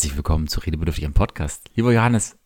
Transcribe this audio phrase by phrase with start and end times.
[0.00, 1.68] herzlich willkommen zu Redebedürftigem Podcast.
[1.74, 2.38] Lieber Johannes,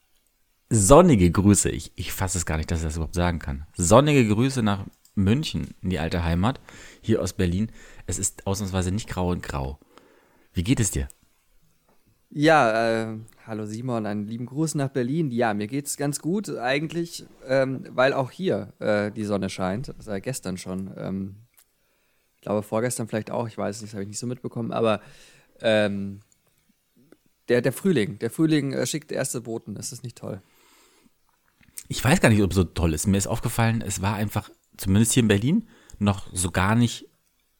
[0.70, 1.70] sonnige Grüße.
[1.70, 3.64] Ich, ich fasse es gar nicht, dass ich das überhaupt sagen kann.
[3.76, 6.60] Sonnige Grüße nach München in die alte Heimat,
[7.00, 7.70] hier aus Berlin.
[8.08, 9.78] Es ist ausnahmsweise nicht grau und grau.
[10.52, 11.06] Wie geht es dir?
[12.28, 15.30] Ja, äh, hallo Simon, einen lieben Gruß nach Berlin.
[15.30, 19.94] Ja, mir geht's ganz gut eigentlich, ähm, weil auch hier äh, die Sonne scheint.
[20.00, 20.90] Seit gestern schon.
[20.96, 21.36] Ähm,
[22.34, 23.46] ich glaube vorgestern vielleicht auch.
[23.46, 24.72] Ich weiß nicht, das habe ich nicht so mitbekommen.
[24.72, 25.00] Aber
[25.60, 26.18] ähm,
[27.48, 29.74] der, der Frühling, der Frühling äh, schickt erste Boten.
[29.74, 30.42] Das ist nicht toll.
[31.88, 33.06] Ich weiß gar nicht, ob es so toll ist.
[33.06, 37.08] Mir ist aufgefallen, es war einfach, zumindest hier in Berlin, noch so gar nicht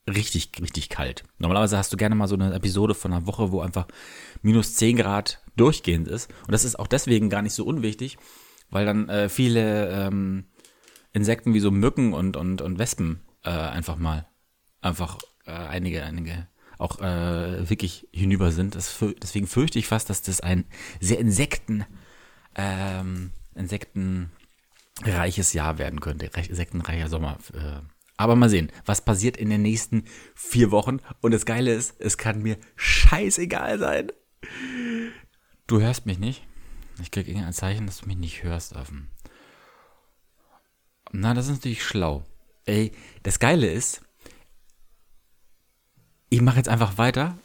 [0.08, 1.24] richtig, richtig kalt.
[1.38, 3.86] Normalerweise hast du gerne mal so eine Episode von einer Woche, wo einfach
[4.42, 6.30] minus 10 Grad durchgehend ist.
[6.46, 8.18] Und das ist auch deswegen gar nicht so unwichtig,
[8.70, 10.46] weil dann äh, viele ähm,
[11.12, 14.26] Insekten wie so Mücken und, und, und Wespen äh, einfach mal,
[14.80, 18.74] einfach äh, einige, einige auch äh, wirklich hinüber sind.
[18.74, 20.64] Das, deswegen fürchte ich fast, dass das ein
[21.00, 21.84] sehr Insekten,
[22.56, 26.26] ähm, insektenreiches Jahr werden könnte.
[26.26, 27.38] Insektenreicher Sommer.
[27.54, 27.80] Äh.
[28.16, 30.98] Aber mal sehen, was passiert in den nächsten vier Wochen.
[31.20, 34.12] Und das Geile ist, es kann mir scheißegal sein.
[35.66, 36.46] Du hörst mich nicht.
[37.02, 38.74] Ich kriege irgendein Zeichen, dass du mich nicht hörst.
[41.10, 42.24] Na, das ist natürlich schlau.
[42.66, 42.92] Ey,
[43.24, 44.02] das Geile ist,
[46.30, 47.38] ich mache jetzt einfach weiter.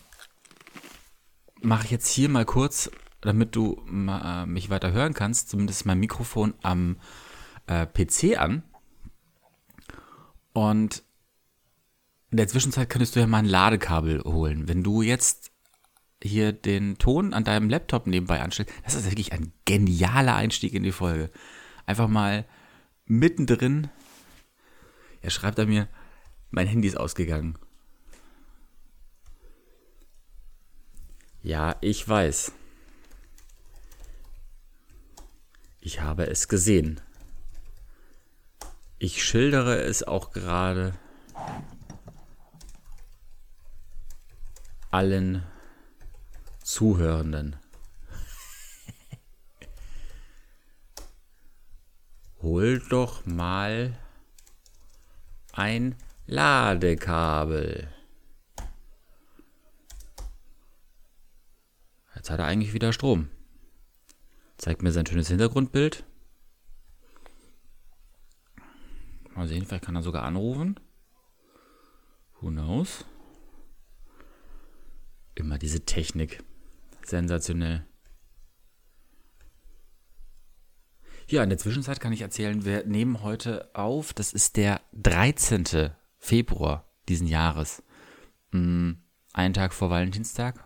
[1.61, 2.89] Mache ich jetzt hier mal kurz,
[3.21, 6.97] damit du äh, mich weiter hören kannst, zumindest mein Mikrofon am
[7.67, 8.63] äh, PC an.
[10.53, 11.03] Und
[12.31, 14.67] in der Zwischenzeit könntest du ja mal ein Ladekabel holen.
[14.67, 15.51] Wenn du jetzt
[16.21, 20.83] hier den Ton an deinem Laptop nebenbei anstellst, das ist wirklich ein genialer Einstieg in
[20.83, 21.31] die Folge.
[21.85, 22.45] Einfach mal
[23.05, 23.89] mittendrin.
[25.21, 25.87] Er schreibt er mir,
[26.51, 27.57] mein Handy ist ausgegangen.
[31.41, 32.51] Ja, ich weiß.
[35.79, 36.99] Ich habe es gesehen.
[38.97, 40.93] Ich schildere es auch gerade
[44.91, 45.45] allen
[46.61, 47.55] Zuhörenden.
[52.41, 53.97] Hol doch mal
[55.53, 55.95] ein
[56.27, 57.87] Ladekabel.
[62.29, 63.27] Jetzt hat er eigentlich wieder Strom.
[64.57, 66.05] Zeigt mir sein schönes Hintergrundbild.
[69.33, 70.79] Mal sehen, vielleicht kann er sogar anrufen.
[72.39, 73.03] Who knows?
[75.33, 76.43] Immer diese Technik.
[77.03, 77.83] Sensationell.
[81.29, 85.89] Ja, in der Zwischenzeit kann ich erzählen, wir nehmen heute auf, das ist der 13.
[86.19, 87.81] Februar diesen Jahres.
[88.51, 88.91] Mm,
[89.33, 90.63] einen Tag vor Valentinstag.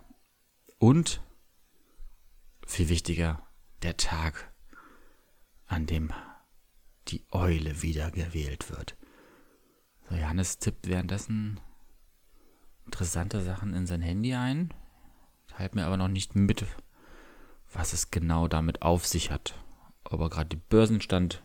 [0.78, 1.22] Und
[2.66, 3.46] viel wichtiger,
[3.81, 4.53] der Tag,
[5.68, 6.12] an dem
[7.07, 8.96] die Eule wieder gewählt wird.
[10.09, 11.59] So, Johannes tippt währenddessen
[12.85, 14.74] interessante Sachen in sein Handy ein,
[15.47, 16.66] teilt mir aber noch nicht mit,
[17.72, 19.56] was es genau damit auf sich hat.
[20.03, 21.44] Ob er gerade die Börsenstand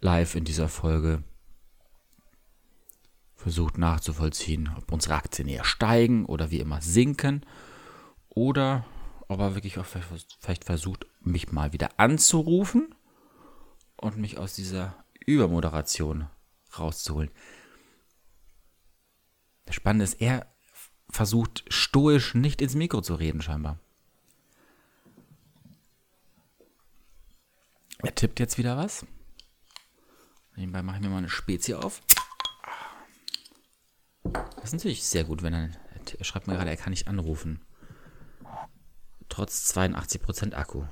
[0.00, 1.22] live in dieser Folge
[3.36, 7.44] versucht nachzuvollziehen, ob unsere Aktien eher steigen oder wie immer sinken
[8.28, 8.84] oder
[9.30, 12.92] ob er wirklich auch vielleicht versucht, mich mal wieder anzurufen
[13.96, 16.28] und mich aus dieser Übermoderation
[16.76, 17.30] rauszuholen.
[19.66, 20.52] Das Spannende ist, er
[21.08, 23.78] versucht stoisch nicht ins Mikro zu reden, scheinbar.
[27.98, 29.06] Er tippt jetzt wieder was.
[30.56, 32.02] Nebenbei mache ich mir mal eine Spezie auf.
[34.24, 35.70] Das ist natürlich sehr gut, wenn er,
[36.18, 37.64] er schreibt mir gerade, er kann nicht anrufen
[39.30, 40.84] trotz 82% Akku.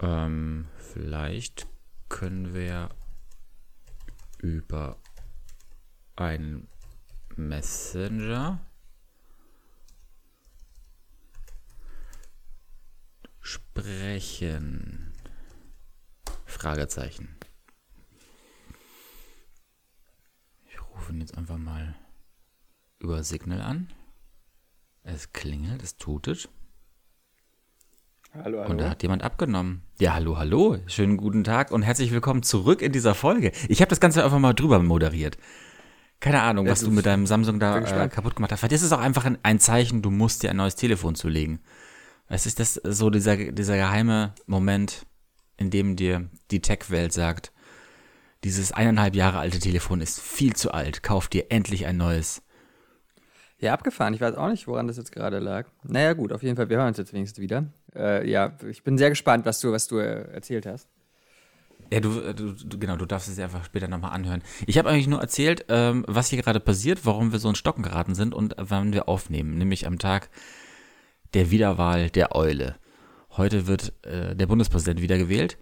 [0.00, 1.68] Ähm, vielleicht
[2.08, 2.88] können wir
[4.38, 4.96] über
[6.16, 6.68] einen
[7.36, 8.60] Messenger
[13.40, 15.12] sprechen.
[16.44, 17.36] Fragezeichen.
[20.66, 21.94] Ich rufe ihn jetzt einfach mal
[22.98, 23.92] über Signal an.
[25.14, 26.50] Es klingelt, es tutet.
[28.34, 28.70] Hallo, hallo.
[28.70, 29.80] Und da hat jemand abgenommen.
[29.98, 30.76] Ja, hallo, hallo.
[30.86, 33.52] Schönen guten Tag und herzlich willkommen zurück in dieser Folge.
[33.68, 35.38] Ich habe das Ganze einfach mal drüber moderiert.
[36.20, 38.60] Keine Ahnung, was du mit deinem Samsung da äh, kaputt gemacht hast.
[38.60, 41.60] Vielleicht ist es auch einfach ein, ein, Zeichen, du musst dir ein neues Telefon zulegen.
[42.26, 45.06] Es ist das so dieser, dieser geheime Moment,
[45.56, 47.52] in dem dir die Tech-Welt sagt,
[48.44, 52.42] dieses eineinhalb Jahre alte Telefon ist viel zu alt, kauf dir endlich ein neues.
[53.60, 54.14] Ja, abgefahren.
[54.14, 55.66] Ich weiß auch nicht, woran das jetzt gerade lag.
[55.82, 57.66] Naja, gut, auf jeden Fall, wir hören uns jetzt wenigstens wieder.
[57.94, 60.88] Äh, ja, ich bin sehr gespannt, was du, was du äh, erzählt hast.
[61.90, 64.42] Ja, du, äh, du, du, genau, du darfst es einfach später nochmal anhören.
[64.66, 67.82] Ich habe eigentlich nur erzählt, ähm, was hier gerade passiert, warum wir so in Stocken
[67.82, 70.30] geraten sind und wann wir aufnehmen, nämlich am Tag
[71.34, 72.76] der Wiederwahl der Eule.
[73.36, 75.58] Heute wird äh, der Bundespräsident wiedergewählt,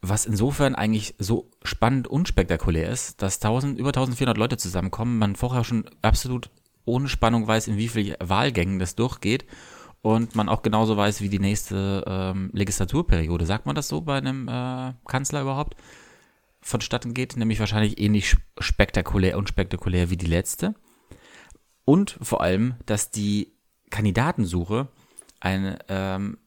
[0.00, 5.36] was insofern eigentlich so spannend und spektakulär ist, dass 1000, über 1400 Leute zusammenkommen, man
[5.36, 6.50] vorher schon absolut
[6.84, 9.46] ohne Spannung weiß, in wie vielen Wahlgängen das durchgeht
[10.02, 14.18] und man auch genauso weiß, wie die nächste ähm, Legislaturperiode, sagt man das so bei
[14.18, 15.76] einem äh, Kanzler überhaupt,
[16.60, 20.74] vonstatten geht, nämlich wahrscheinlich ähnlich spektakulär und spektakulär wie die letzte.
[21.84, 23.52] Und vor allem, dass die
[23.90, 24.88] Kandidatensuche
[25.40, 26.38] eine, ähm,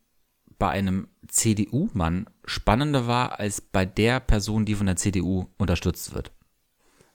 [0.58, 6.32] bei einem CDU-Mann spannender war als bei der Person, die von der CDU unterstützt wird.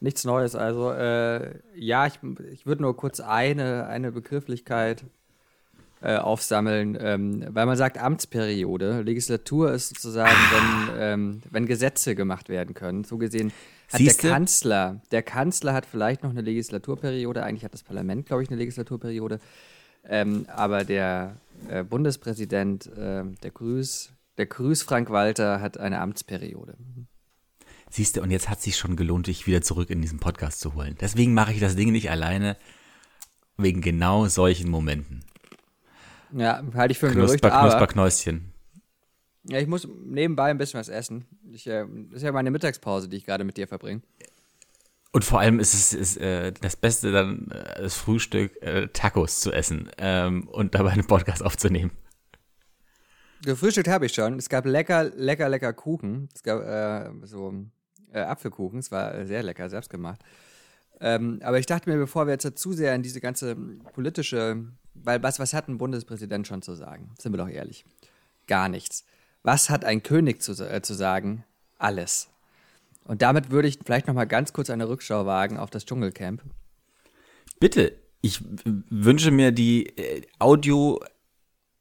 [0.01, 0.55] Nichts Neues.
[0.55, 2.19] Also äh, ja, ich,
[2.53, 5.05] ich würde nur kurz eine, eine Begrifflichkeit
[6.03, 9.03] äh, aufsammeln, ähm, weil man sagt Amtsperiode.
[9.03, 13.05] Legislatur ist sozusagen, wenn, ähm, wenn Gesetze gemacht werden können.
[13.05, 13.53] So gesehen
[13.93, 14.23] hat Siehste?
[14.23, 18.49] der Kanzler, der Kanzler hat vielleicht noch eine Legislaturperiode, eigentlich hat das Parlament, glaube ich,
[18.49, 19.41] eine Legislaturperiode,
[20.09, 21.37] ähm, aber der
[21.69, 26.77] äh, Bundespräsident, äh, der Grüß, der Grüß Frank Walter hat eine Amtsperiode.
[27.91, 30.61] Siehst du, und jetzt hat es sich schon gelohnt, dich wieder zurück in diesen Podcast
[30.61, 30.97] zu holen.
[31.01, 32.57] Deswegen mache ich das Ding nicht alleine,
[33.57, 35.25] wegen genau solchen Momenten.
[36.33, 37.69] Ja, halte ich für ein Knusper, Gerücht, aber...
[37.69, 38.53] Knusperknäuschen.
[39.45, 41.25] Ja, ich muss nebenbei ein bisschen was essen.
[41.51, 44.03] Ich, äh, das ist ja meine Mittagspause, die ich gerade mit dir verbringe.
[45.13, 49.41] Und vor allem ist es ist, äh, das Beste dann, äh, das Frühstück, äh, Tacos
[49.41, 51.91] zu essen ähm, und dabei einen Podcast aufzunehmen.
[53.43, 54.39] Gefrühstückt habe ich schon.
[54.39, 56.29] Es gab lecker, lecker, lecker Kuchen.
[56.35, 57.55] Es gab äh, so
[58.13, 58.79] äh, Apfelkuchen.
[58.79, 60.21] Es war sehr lecker, selbst gemacht.
[61.01, 63.57] Ähm, aber ich dachte mir, bevor wir jetzt zu sehr in diese ganze
[63.95, 64.65] politische,
[64.95, 67.15] weil was, was hat ein Bundespräsident schon zu sagen?
[67.19, 67.85] Sind wir doch ehrlich.
[68.47, 69.05] Gar nichts.
[69.43, 71.45] Was hat ein König zu, äh, zu sagen?
[71.79, 72.29] Alles.
[73.05, 76.43] Und damit würde ich vielleicht noch mal ganz kurz eine Rückschau wagen auf das Dschungelcamp.
[77.59, 81.01] Bitte, ich wünsche mir die äh, Audio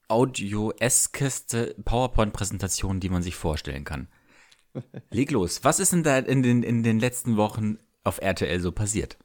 [0.07, 4.07] audio-eskeste PowerPoint-Präsentation, die man sich vorstellen kann.
[5.11, 5.63] Leg los.
[5.63, 9.17] Was ist denn da in den, in den letzten Wochen auf RTL so passiert?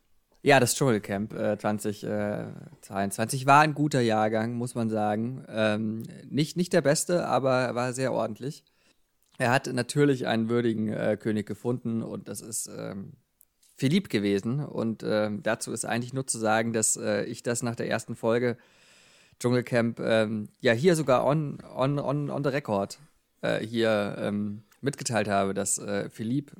[0.42, 5.44] Ja, das Dschungelcamp äh, 2022 äh, war ein guter Jahrgang, muss man sagen.
[5.48, 8.62] Ähm, nicht, nicht der beste, aber war sehr ordentlich.
[9.38, 13.14] Er hat natürlich einen würdigen äh, König gefunden und das ist ähm,
[13.74, 14.60] Philipp gewesen.
[14.60, 18.14] Und ähm, dazu ist eigentlich nur zu sagen, dass äh, ich das nach der ersten
[18.14, 18.58] Folge
[19.40, 22.98] Dschungelcamp ähm, ja hier sogar on, on, on, on the record
[23.40, 26.52] äh, hier ähm, mitgeteilt habe, dass äh, Philipp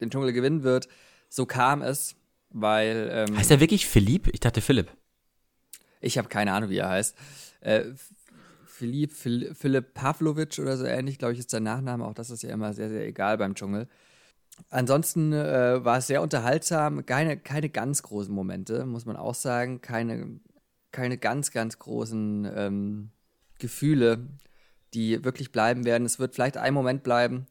[0.00, 0.88] den Dschungel gewinnen wird.
[1.28, 2.16] So kam es,
[2.50, 3.08] weil.
[3.12, 4.28] Ähm, heißt er wirklich Philipp?
[4.32, 4.90] Ich dachte Philipp.
[6.00, 7.16] Ich habe keine Ahnung, wie er heißt.
[7.60, 7.84] Äh,
[8.66, 12.04] Philipp, Philipp Pavlovic oder so ähnlich, glaube ich, ist sein Nachname.
[12.04, 13.88] Auch das ist ja immer sehr, sehr egal beim Dschungel.
[14.68, 17.06] Ansonsten äh, war es sehr unterhaltsam.
[17.06, 19.80] Keine, keine ganz großen Momente, muss man auch sagen.
[19.80, 20.40] Keine,
[20.90, 23.10] keine ganz, ganz großen ähm,
[23.58, 24.26] Gefühle,
[24.92, 26.04] die wirklich bleiben werden.
[26.04, 27.46] Es wird vielleicht ein Moment bleiben,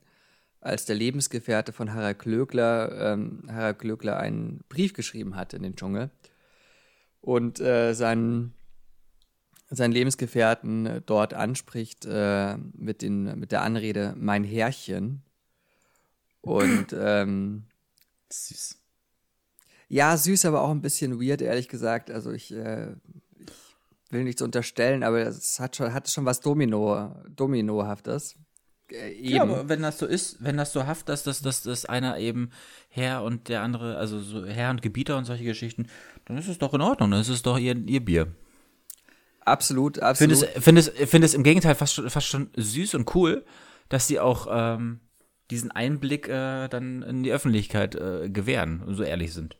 [0.63, 5.75] als der Lebensgefährte von Harald Klöckler, ähm, Harald Klöckler einen Brief geschrieben hat in den
[5.75, 6.09] Dschungel
[7.21, 8.53] und äh, seinen
[9.75, 15.23] seinen Lebensgefährten äh, dort anspricht äh, mit, den, mit der Anrede mein Herrchen.
[16.41, 17.63] Und ähm,
[18.31, 18.79] süß.
[19.87, 22.11] Ja, süß, aber auch ein bisschen weird, ehrlich gesagt.
[22.11, 22.91] Also ich, äh,
[23.39, 28.35] ich will nichts unterstellen, aber es hat schon, hat schon was Domino, Dominohaftes.
[28.91, 32.17] Äh, Ja, aber wenn das so ist, wenn das so haft dass, dass, dass einer
[32.17, 32.51] eben
[32.89, 35.87] Herr und der andere, also so Herr und Gebieter und solche Geschichten,
[36.25, 38.27] dann ist es doch in Ordnung, dann ist es doch ihr, ihr Bier.
[39.45, 40.37] Absolut, absolut.
[40.37, 43.45] Finde es, find es, find es im Gegenteil fast schon, fast schon süß und cool,
[43.89, 45.01] dass sie auch ähm,
[45.51, 49.57] diesen Einblick äh, dann in die Öffentlichkeit äh, gewähren und so ehrlich sind.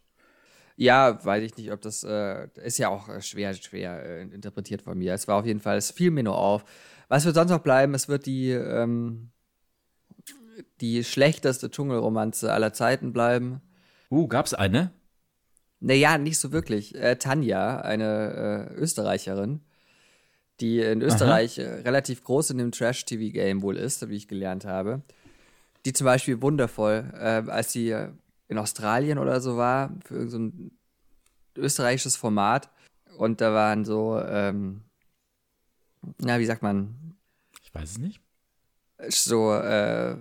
[0.76, 4.98] Ja, weiß ich nicht, ob das äh, ist ja auch schwer, schwer äh, interpretiert von
[4.98, 5.14] mir.
[5.14, 6.66] Es war auf jeden Fall, es fiel mir nur auf.
[7.10, 7.94] Was wird sonst noch bleiben?
[7.94, 9.32] Es wird die, ähm,
[10.82, 13.62] die schlechteste Dschungelromanze aller Zeiten bleiben.
[14.10, 14.92] Uh, gab's eine?
[15.80, 16.96] Naja, nicht so wirklich.
[16.96, 19.62] Äh, Tanja, eine äh, Österreicherin,
[20.60, 25.02] die in Österreich äh, relativ groß in dem Trash-TV-Game wohl ist, wie ich gelernt habe.
[25.86, 28.10] Die zum Beispiel wundervoll, äh, als sie äh,
[28.48, 30.72] in Australien oder so war, für irgendein
[31.56, 32.70] so österreichisches Format.
[33.18, 34.84] Und da waren so, ähm,
[36.20, 37.16] na, wie sagt man?
[37.64, 38.22] Ich weiß es nicht.
[39.10, 40.16] So, äh,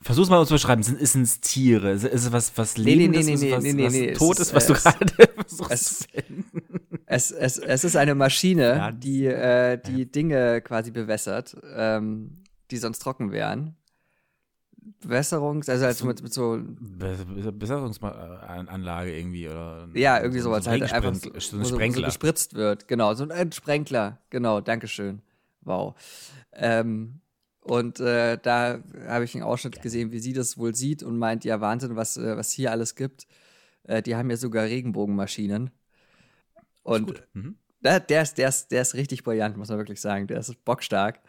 [0.00, 0.82] Versuch's mal zu beschreiben.
[0.82, 1.92] Sind, ist es Tiere?
[1.92, 3.26] Ist es was, was Nee, nee, Lebendes?
[3.26, 4.82] nee, nee, was, nee, nee, was nee, tot es ist, was ist, du äh, es-
[4.84, 6.44] gerade versuchst es- zu finden?
[7.06, 8.90] Es, es, es ist eine Maschine, Ja.
[8.92, 13.76] die, äh, die Dinge quasi bewässert, ähm, die sonst trocken wären.
[15.04, 20.64] Bewässerungs-, also, also mit, mit so, Be- Be- Besserungsanlage irgendwie oder ja, irgendwie so, sowas
[20.64, 22.06] so halt ein einfach, Regensprenk- so, so ein wo so, Sprenkler.
[22.06, 22.88] gespritzt wird.
[22.88, 24.18] Genau, so ein Sprenkler.
[24.30, 25.22] Genau, Dankeschön.
[25.60, 25.94] Wow.
[26.52, 27.20] Ähm,
[27.60, 31.44] und äh, da habe ich einen Ausschnitt gesehen, wie sie das wohl sieht und meint,
[31.44, 33.26] ja, Wahnsinn, was, äh, was hier alles gibt.
[33.84, 35.70] Äh, die haben ja sogar Regenbogenmaschinen.
[36.82, 37.22] Und.
[37.34, 37.56] Mhm.
[37.80, 40.26] der, der, ist, der, ist, der ist richtig brillant, muss man wirklich sagen.
[40.26, 41.20] Der ist bockstark.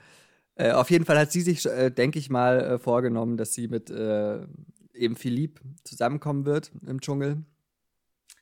[0.56, 3.68] Äh, auf jeden Fall hat sie sich, äh, denke ich mal, äh, vorgenommen, dass sie
[3.68, 4.46] mit äh,
[4.94, 7.44] eben Philippe zusammenkommen wird im Dschungel.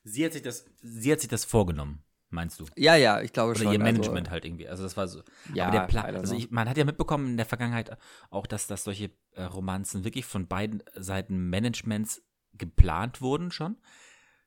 [0.04, 2.66] Sie hat sich das, sie hat sich das vorgenommen, meinst du?
[2.76, 3.72] Ja, ja, ich glaube Oder schon.
[3.72, 4.68] ihr Management Also, halt irgendwie.
[4.68, 5.22] Also das war so.
[5.54, 7.96] ja, aber der Plan, also ich, man hat ja mitbekommen in der Vergangenheit
[8.30, 12.22] auch, dass, dass solche äh, Romanzen wirklich von beiden Seiten Managements
[12.54, 13.76] geplant wurden schon.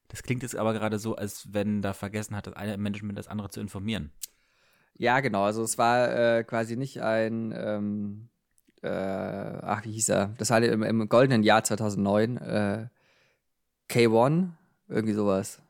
[0.10, 3.28] Das klingt jetzt aber gerade so, als wenn da vergessen hat, das eine Management das
[3.28, 4.12] andere zu informieren.
[4.98, 5.44] Ja, genau.
[5.44, 8.30] Also es war äh, quasi nicht ein, ähm,
[8.82, 10.34] äh, ach, wie hieß er?
[10.38, 12.38] Das war im, im goldenen Jahr 2009.
[12.38, 12.88] Äh,
[13.90, 14.50] K1,
[14.88, 15.62] irgendwie sowas.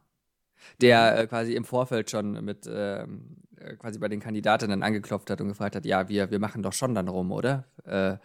[0.79, 5.41] Der äh, quasi im Vorfeld schon mit ähm, äh, quasi bei den Kandidatinnen angeklopft hat
[5.41, 7.65] und gefragt hat, ja, wir, wir machen doch schon dann rum, oder?
[7.84, 8.17] Äh,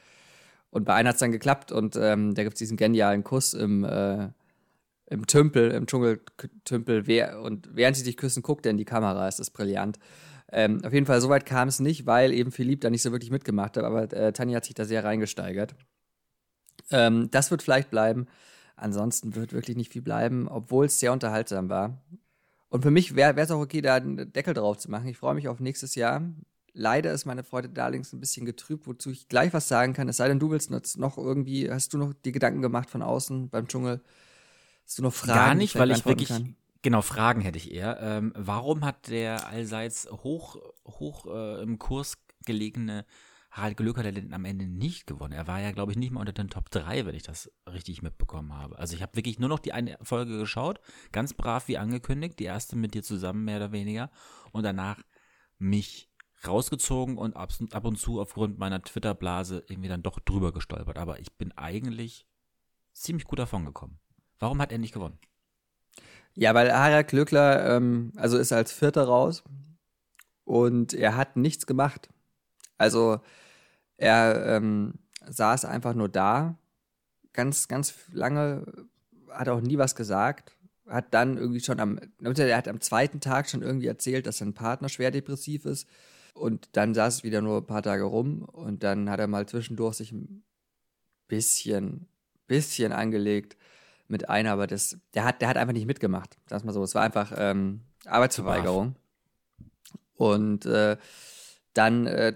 [0.71, 3.55] und bei einer hat es dann geklappt und ähm, da gibt es diesen genialen Kuss
[3.55, 7.09] im, im Tümpel, im Dschungeltümpel.
[7.09, 9.27] Wer, und während sie sich küssen, guckt er in die Kamera.
[9.27, 9.99] Es ist brillant.
[10.53, 13.31] Ähm, auf jeden Fall, soweit kam es nicht, weil eben Philipp da nicht so wirklich
[13.31, 15.75] mitgemacht hat, aber äh, Tanja hat sich da sehr reingesteigert.
[16.91, 18.27] Ähm, das wird vielleicht bleiben.
[18.77, 22.03] Ansonsten wird wirklich nicht viel bleiben, obwohl es sehr unterhaltsam war.
[22.69, 25.09] Und für mich wäre es auch okay, da einen Deckel drauf zu machen.
[25.09, 26.23] Ich freue mich auf nächstes Jahr.
[26.73, 30.09] Leider ist meine Freude Darlings ein bisschen getrübt, wozu ich gleich was sagen kann.
[30.09, 33.51] Es sei denn, du willst noch irgendwie, hast du noch die Gedanken gemacht von außen
[33.51, 34.01] beim Dschungel?
[34.85, 35.39] Hast du noch Fragen?
[35.39, 36.57] Gar nicht, weil ich wirklich, kann?
[36.83, 38.01] Genau, Fragen hätte ich eher.
[38.01, 40.57] Ähm, warum hat der allseits hoch,
[40.87, 43.05] hoch äh, im Kurs gelegene
[43.51, 45.33] Harald Glöcker denn am Ende nicht gewonnen?
[45.33, 48.03] Er war ja, glaube ich, nicht mal unter den Top 3, wenn ich das richtig
[48.03, 48.79] mitbekommen habe.
[48.79, 50.81] Also ich habe wirklich nur noch die eine Folge geschaut,
[51.13, 54.11] ganz brav wie angekündigt, die erste mit dir zusammen, mehr oder weniger,
[54.53, 55.03] und danach
[55.59, 56.11] mich
[56.47, 60.99] rausgezogen und ab, ab und zu aufgrund meiner Twitter-Blase irgendwie dann doch drüber gestolpert.
[60.99, 62.27] Aber ich bin eigentlich
[62.93, 63.99] ziemlich gut davon gekommen.
[64.39, 65.19] Warum hat er nicht gewonnen?
[66.35, 69.43] Ja, weil Harald Glöckler, ähm, also ist als Vierter raus
[70.45, 72.09] und er hat nichts gemacht.
[72.79, 73.21] Also
[73.97, 74.95] er ähm,
[75.29, 76.57] saß einfach nur da,
[77.33, 78.65] ganz, ganz lange,
[79.31, 80.57] hat auch nie was gesagt,
[80.89, 84.55] hat dann irgendwie schon am, er hat am zweiten Tag schon irgendwie erzählt, dass sein
[84.55, 85.89] Partner schwer depressiv ist
[86.35, 89.47] und dann saß es wieder nur ein paar Tage rum und dann hat er mal
[89.47, 90.43] zwischendurch sich ein
[91.29, 92.09] bisschen,
[92.47, 93.57] bisschen angelegt
[94.11, 96.37] mit einer, aber das, der hat, der hat einfach nicht mitgemacht.
[96.47, 96.83] Sag mal so.
[96.83, 98.97] Es war einfach ähm, Arbeitsverweigerung.
[100.15, 100.97] Und äh,
[101.73, 102.35] dann äh,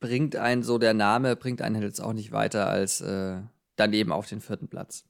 [0.00, 3.40] bringt einen so der Name, bringt einen jetzt auch nicht weiter als äh,
[3.76, 5.04] dann eben auf den vierten Platz.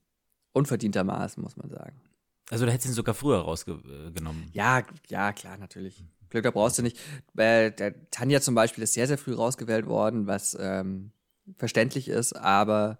[0.52, 2.00] Unverdientermaßen, muss man sagen.
[2.50, 4.49] Also da hättest du ihn sogar früher rausgenommen.
[4.52, 6.04] Ja, ja, klar, natürlich.
[6.30, 6.99] Glück, da brauchst du nicht.
[7.37, 11.12] Äh, der Tanja zum Beispiel ist sehr, sehr früh rausgewählt worden, was ähm,
[11.57, 12.99] verständlich ist, aber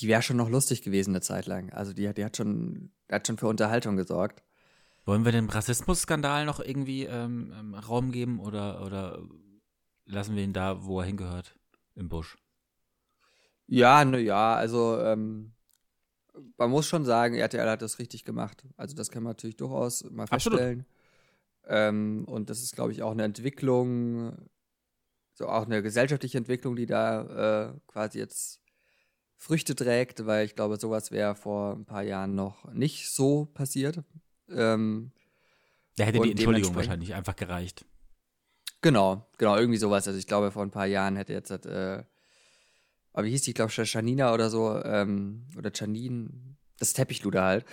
[0.00, 1.72] die wäre schon noch lustig gewesen eine Zeit lang.
[1.72, 4.42] Also die, die hat schon, hat schon für Unterhaltung gesorgt.
[5.04, 9.22] Wollen wir dem Rassismusskandal noch irgendwie ähm, ähm, Raum geben oder, oder
[10.04, 11.56] lassen wir ihn da, wo er hingehört,
[11.94, 12.36] im Busch?
[13.66, 15.52] Ja, ne, ja, also ähm,
[16.56, 18.64] man muss schon sagen, RTL hat das richtig gemacht.
[18.76, 20.86] Also das kann man natürlich durchaus mal feststellen.
[21.66, 24.36] Ähm, und das ist, glaube ich, auch eine Entwicklung,
[25.34, 28.60] so auch eine gesellschaftliche Entwicklung, die da äh, quasi jetzt
[29.40, 34.02] Früchte trägt, weil ich glaube, sowas wäre vor ein paar Jahren noch nicht so passiert.
[34.50, 35.12] Ähm,
[35.96, 37.86] Da hätte die Entschuldigung wahrscheinlich einfach gereicht.
[38.82, 40.06] Genau, genau, irgendwie sowas.
[40.08, 42.02] Also ich glaube, vor ein paar Jahren hätte jetzt, äh,
[43.12, 46.30] aber wie hieß die, ich glaube, Janina oder so, ähm, oder Janine,
[46.78, 47.64] das Teppichluder halt,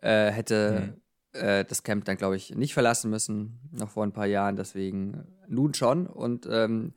[0.00, 0.96] äh, hätte
[1.32, 4.56] äh, das Camp dann, glaube ich, nicht verlassen müssen, noch vor ein paar Jahren.
[4.56, 6.06] Deswegen nun schon.
[6.06, 6.94] Und ähm,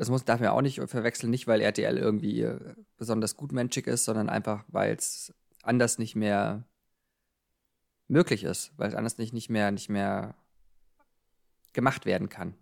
[0.00, 4.06] das muss, darf man auch nicht verwechseln, nicht weil RTL irgendwie äh, besonders gutmenschig ist,
[4.06, 5.30] sondern einfach, weil es
[5.62, 6.64] anders nicht mehr
[8.08, 10.36] möglich ist, weil es anders nicht, nicht mehr, nicht mehr
[11.74, 12.54] gemacht werden kann.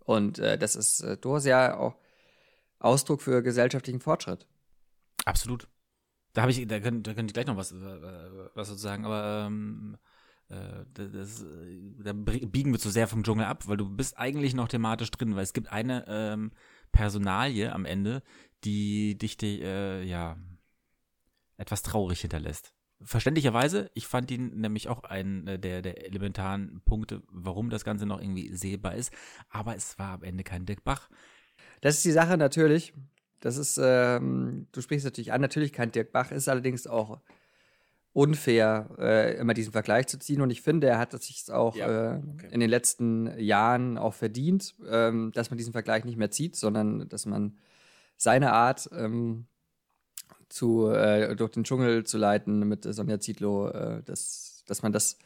[0.00, 1.96] Und äh, das ist äh, durchaus ja auch
[2.78, 4.46] Ausdruck für gesellschaftlichen Fortschritt.
[5.24, 5.68] Absolut.
[6.34, 9.94] Da da könnte da könnt ich gleich noch was, äh, was dazu sagen, aber ähm,
[9.94, 9.98] äh,
[10.48, 14.54] das, das, äh, da biegen wir zu sehr vom Dschungel ab, weil du bist eigentlich
[14.54, 16.52] noch thematisch drin, weil es gibt eine ähm,
[16.92, 18.22] Personalie am Ende,
[18.64, 20.36] die dich, äh, ja,
[21.56, 22.72] etwas traurig hinterlässt.
[23.02, 28.06] Verständlicherweise, ich fand ihn nämlich auch einen äh, der, der elementaren Punkte, warum das Ganze
[28.06, 29.12] noch irgendwie sehbar ist.
[29.50, 31.10] Aber es war am Ende kein Dirk Bach.
[31.80, 32.94] Das ist die Sache natürlich.
[33.40, 37.20] Das ist, ähm, du sprichst natürlich an, natürlich kein Dirk Bach, ist allerdings auch
[38.16, 40.40] unfair, äh, immer diesen Vergleich zu ziehen.
[40.40, 42.48] Und ich finde, er hat es sich auch ja, äh, okay.
[42.50, 47.10] in den letzten Jahren auch verdient, ähm, dass man diesen Vergleich nicht mehr zieht, sondern
[47.10, 47.58] dass man
[48.16, 49.44] seine Art ähm,
[50.48, 55.18] zu, äh, durch den Dschungel zu leiten mit Sonja Zietlow, äh, dass, dass man das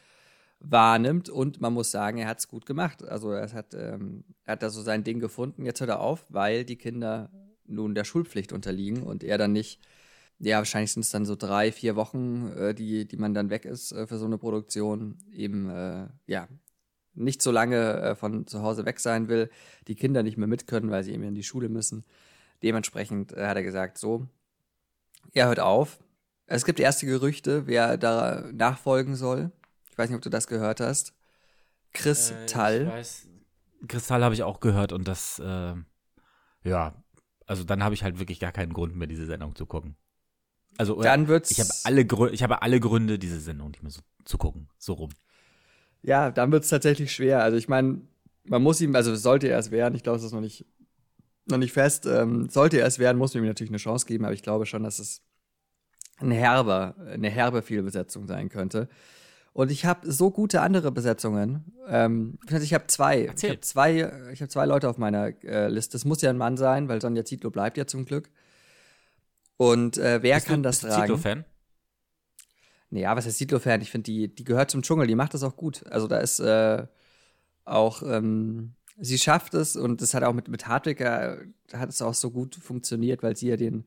[0.59, 1.29] wahrnimmt.
[1.29, 3.05] Und man muss sagen, er hat es gut gemacht.
[3.05, 5.65] Also er hat, ähm, er hat da so sein Ding gefunden.
[5.65, 7.31] Jetzt hört er auf, weil die Kinder
[7.67, 9.81] nun der Schulpflicht unterliegen und er dann nicht
[10.41, 13.67] ja, wahrscheinlich sind es dann so drei, vier Wochen, äh, die, die man dann weg
[13.67, 16.49] ist äh, für so eine Produktion, eben, äh, ja,
[17.15, 19.51] nicht so lange äh, von zu Hause weg sein will,
[19.87, 22.05] die Kinder nicht mehr mit können, weil sie eben in die Schule müssen.
[22.63, 24.27] Dementsprechend äh, hat er gesagt, so,
[25.33, 25.99] er hört auf.
[26.47, 29.53] Es gibt erste Gerüchte, wer da nachfolgen soll.
[29.91, 31.15] Ich weiß nicht, ob du das gehört hast.
[31.93, 32.83] Chris äh, Tall.
[32.83, 33.29] Ich weiß,
[33.89, 35.75] Chris Tall habe ich auch gehört und das, äh,
[36.65, 36.95] ja,
[37.47, 39.97] also dann habe ich halt wirklich gar keinen Grund mehr, diese Sendung zu gucken.
[40.81, 43.93] Also dann wird's ich habe alle Gründe, ich habe alle Gründe, diese Sendung nicht mehr
[43.93, 45.11] so zu gucken, so rum.
[46.01, 47.43] Ja, dann wird es tatsächlich schwer.
[47.43, 48.01] Also ich meine,
[48.45, 50.65] man muss ihm, also sollte er es werden, ich glaube, es ist noch nicht,
[51.45, 54.25] noch nicht fest, ähm, sollte er es werden, muss man ihm natürlich eine Chance geben,
[54.25, 55.21] aber ich glaube schon, dass es
[56.17, 58.89] eine herbe, eine herbe Fehlbesetzung sein könnte.
[59.53, 61.75] Und ich habe so gute andere Besetzungen.
[61.89, 63.27] Ähm, ich habe zwei.
[63.27, 63.51] Erzähl.
[63.51, 65.99] Ich habe zwei, ich habe zwei Leute auf meiner äh, Liste.
[65.99, 68.31] Es muss ja ein Mann sein, weil Sonja Zietlow bleibt ja zum Glück.
[69.61, 71.03] Und äh, wer bist kann du, das bist tragen?
[71.03, 71.45] Siedlo-Fan?
[72.89, 73.83] Nee, ja, was ist Siedlo-Fan?
[73.83, 75.85] Ich finde, die, die gehört zum Dschungel, die macht das auch gut.
[75.89, 76.87] Also da ist äh,
[77.67, 81.37] auch, ähm, sie schafft es und das hat auch mit, mit Hartwig, äh,
[81.75, 83.85] hat es auch so gut funktioniert, weil sie ja den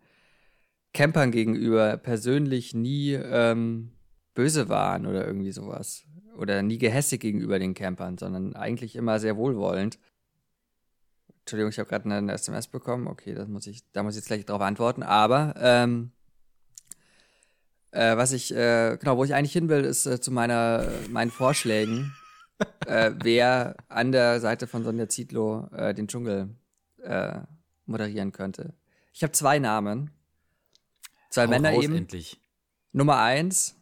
[0.94, 3.94] Campern gegenüber persönlich nie ähm,
[4.36, 6.06] böse waren oder irgendwie sowas.
[6.38, 9.98] Oder nie gehässig gegenüber den Campern, sondern eigentlich immer sehr wohlwollend.
[11.44, 13.06] Entschuldigung, ich habe gerade eine, eine, SMS bekommen.
[13.08, 15.04] Okay, das muss ich, da muss ich jetzt gleich drauf antworten.
[15.04, 16.14] Aber ähm,
[17.92, 21.32] äh, was ich, äh, genau, wo ich eigentlich hin will, ist äh, zu meiner, meinen
[21.32, 22.16] Vorschlägen,
[22.88, 26.56] äh, wer an der Seite von Sonja Zietlow äh, den Dschungel
[27.02, 27.42] äh,
[27.88, 28.74] moderieren könnte.
[29.12, 30.12] Ich habe zwei Namen.
[31.30, 31.96] Zwei Hau Männer raus, eben.
[31.96, 32.40] Endlich.
[32.94, 33.76] Nummer eins,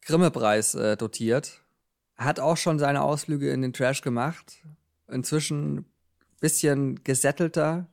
[0.00, 1.60] Grimme-Preis dotiert.
[2.16, 4.64] Hat auch schon seine Ausflüge in den Trash gemacht.
[5.06, 5.84] Inzwischen
[6.44, 7.88] bisschen gesettelter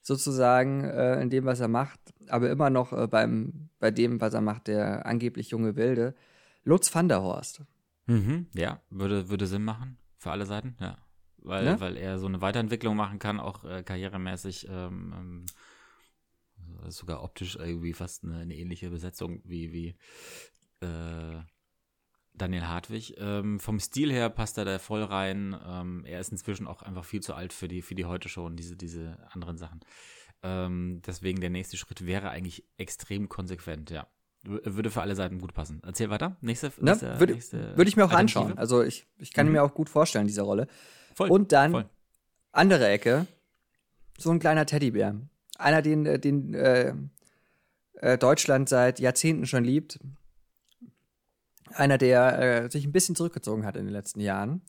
[0.00, 1.98] sozusagen äh, in dem, was er macht,
[2.28, 6.14] aber immer noch äh, beim, bei dem, was er macht, der angeblich junge Wilde.
[6.62, 7.62] Lutz van der Horst.
[8.06, 10.98] Mhm, ja, würde, würde Sinn machen für alle Seiten, ja.
[11.38, 11.80] Weil, ne?
[11.80, 15.46] weil er so eine Weiterentwicklung machen kann, auch äh, karrieremäßig, ähm, ähm,
[16.90, 19.96] sogar optisch irgendwie fast eine, eine ähnliche Besetzung wie, wie
[20.80, 21.40] äh,
[22.40, 23.14] Daniel Hartwig.
[23.18, 25.56] Ähm, vom Stil her passt er da voll rein.
[25.66, 28.56] Ähm, er ist inzwischen auch einfach viel zu alt für die, für die Heute-Show und
[28.56, 29.80] diese, diese anderen Sachen.
[30.42, 34.06] Ähm, deswegen der nächste Schritt wäre eigentlich extrem konsequent, ja.
[34.42, 35.82] Würde für alle Seiten gut passen.
[35.84, 36.38] Erzähl weiter.
[36.40, 36.92] Nächste, ne?
[36.92, 38.56] nächste, würde, nächste würde ich mir auch anschauen.
[38.56, 39.52] Also ich, ich kann mhm.
[39.52, 40.66] mir auch gut vorstellen, diese Rolle.
[41.14, 41.84] Voll, und dann voll.
[42.52, 43.26] andere Ecke,
[44.16, 45.14] so ein kleiner Teddybär.
[45.58, 46.94] Einer, den, äh, den äh,
[47.94, 50.00] äh, Deutschland seit Jahrzehnten schon liebt
[51.74, 54.62] einer, der äh, sich ein bisschen zurückgezogen hat in den letzten Jahren,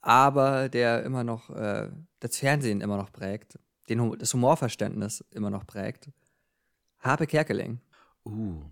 [0.00, 5.66] aber der immer noch äh, das Fernsehen immer noch prägt, den, das Humorverständnis immer noch
[5.66, 6.10] prägt.
[7.00, 7.80] Habe Kerkeling.
[8.24, 8.62] Uh.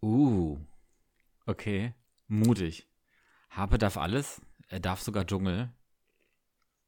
[0.00, 0.58] Uh.
[1.46, 1.94] Okay.
[2.28, 2.88] Mutig.
[3.50, 4.40] Habe darf alles.
[4.68, 5.72] Er darf sogar Dschungel.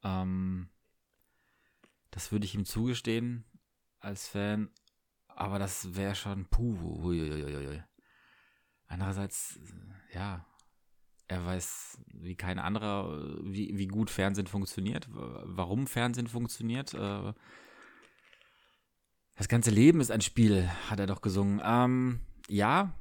[0.05, 0.68] Ähm,
[2.11, 3.44] das würde ich ihm zugestehen
[4.01, 4.70] als Fan.
[5.29, 6.77] Aber das wäre schon puh.
[7.03, 7.83] Uiuiui.
[8.90, 9.61] Andererseits,
[10.12, 10.44] ja,
[11.29, 16.92] er weiß wie kein anderer, wie, wie gut Fernsehen funktioniert, warum Fernsehen funktioniert.
[16.92, 17.33] Äh,
[19.37, 21.62] das ganze Leben ist ein Spiel, hat er doch gesungen.
[21.64, 22.92] Ähm, ja,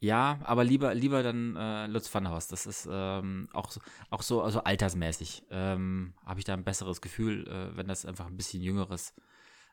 [0.00, 2.52] ja, aber lieber, lieber dann äh, Lutz van Horst.
[2.52, 3.80] Das ist ähm, auch, so,
[4.10, 5.44] auch so also altersmäßig.
[5.50, 9.14] Ähm, Habe ich da ein besseres Gefühl, äh, wenn das einfach ein bisschen jüngeres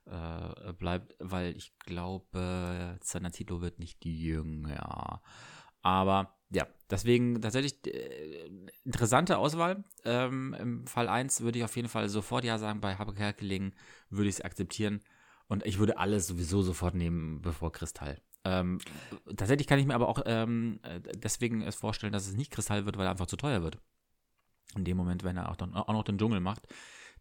[0.06, 5.22] äh, bleibt, weil ich glaube, Zanatito wird nicht jünger.
[5.86, 8.50] Aber ja, deswegen tatsächlich äh,
[8.84, 9.84] interessante Auswahl.
[10.04, 13.72] Ähm, Im Fall 1 würde ich auf jeden Fall sofort ja sagen, bei Habe Kerkeling
[14.10, 15.02] würde ich es akzeptieren.
[15.48, 18.20] Und ich würde alles sowieso sofort nehmen, bevor Kristall.
[18.46, 18.80] Ähm,
[19.38, 20.80] tatsächlich kann ich mir aber auch ähm,
[21.14, 23.78] deswegen es vorstellen, dass es nicht Kristall wird, weil er einfach zu teuer wird.
[24.76, 26.64] In dem Moment, wenn er auch, dann, auch noch den Dschungel macht.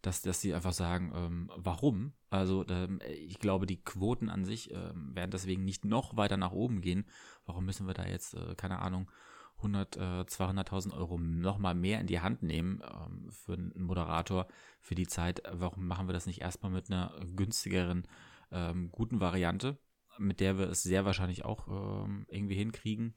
[0.07, 2.13] Dass, dass sie einfach sagen, ähm, warum?
[2.31, 6.53] Also ähm, ich glaube, die Quoten an sich ähm, werden deswegen nicht noch weiter nach
[6.53, 7.07] oben gehen.
[7.47, 9.11] Warum müssen wir da jetzt, äh, keine Ahnung,
[9.59, 14.47] 100, äh, 200.000 Euro nochmal mehr in die Hand nehmen ähm, für einen Moderator
[14.81, 15.43] für die Zeit?
[15.51, 18.07] Warum machen wir das nicht erstmal mit einer günstigeren,
[18.51, 19.79] ähm, guten Variante,
[20.19, 23.15] mit der wir es sehr wahrscheinlich auch ähm, irgendwie hinkriegen?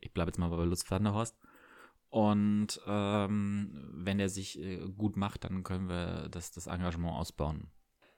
[0.00, 1.36] Ich bleibe jetzt mal bei Lutz van der Horst.
[2.10, 7.70] Und ähm, wenn er sich äh, gut macht, dann können wir das, das Engagement ausbauen.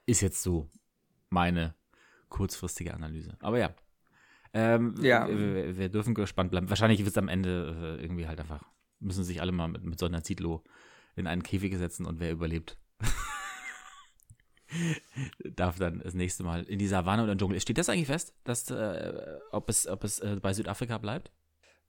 [0.05, 0.69] Ist jetzt so
[1.29, 1.75] meine
[2.29, 3.37] kurzfristige Analyse.
[3.39, 3.75] Aber ja,
[4.53, 5.27] ähm, ja.
[5.27, 6.69] Wir, wir, dürfen gespannt bleiben.
[6.69, 8.63] Wahrscheinlich wird es am Ende äh, irgendwie halt einfach,
[8.99, 10.63] müssen sich alle mal mit, mit so einer Zitlo
[11.15, 12.77] in einen Käfig setzen und wer überlebt,
[15.55, 17.59] darf dann das nächste Mal in die Savanne oder im Dschungel.
[17.59, 21.31] Steht das eigentlich fest, dass, äh, ob es, ob es äh, bei Südafrika bleibt?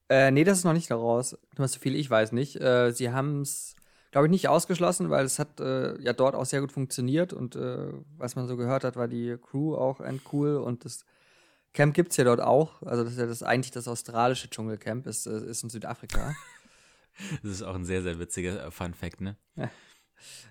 [0.08, 1.36] Äh, nee, das ist noch nicht daraus.
[1.56, 2.60] Nur so viel ich weiß nicht.
[2.60, 3.74] Äh, sie haben es,
[4.10, 7.56] glaube ich, nicht ausgeschlossen, weil es hat äh, ja dort auch sehr gut funktioniert und
[7.56, 10.00] äh, was man so gehört hat, war die Crew auch
[10.32, 11.04] cool und das
[11.72, 12.82] Camp gibt's ja dort auch.
[12.82, 16.34] Also das ist ja das eigentlich das australische Dschungelcamp, ist, äh, ist in Südafrika.
[17.42, 19.36] das ist auch ein sehr, sehr witziger äh, Fun Fact, ne?
[19.56, 19.70] Ja.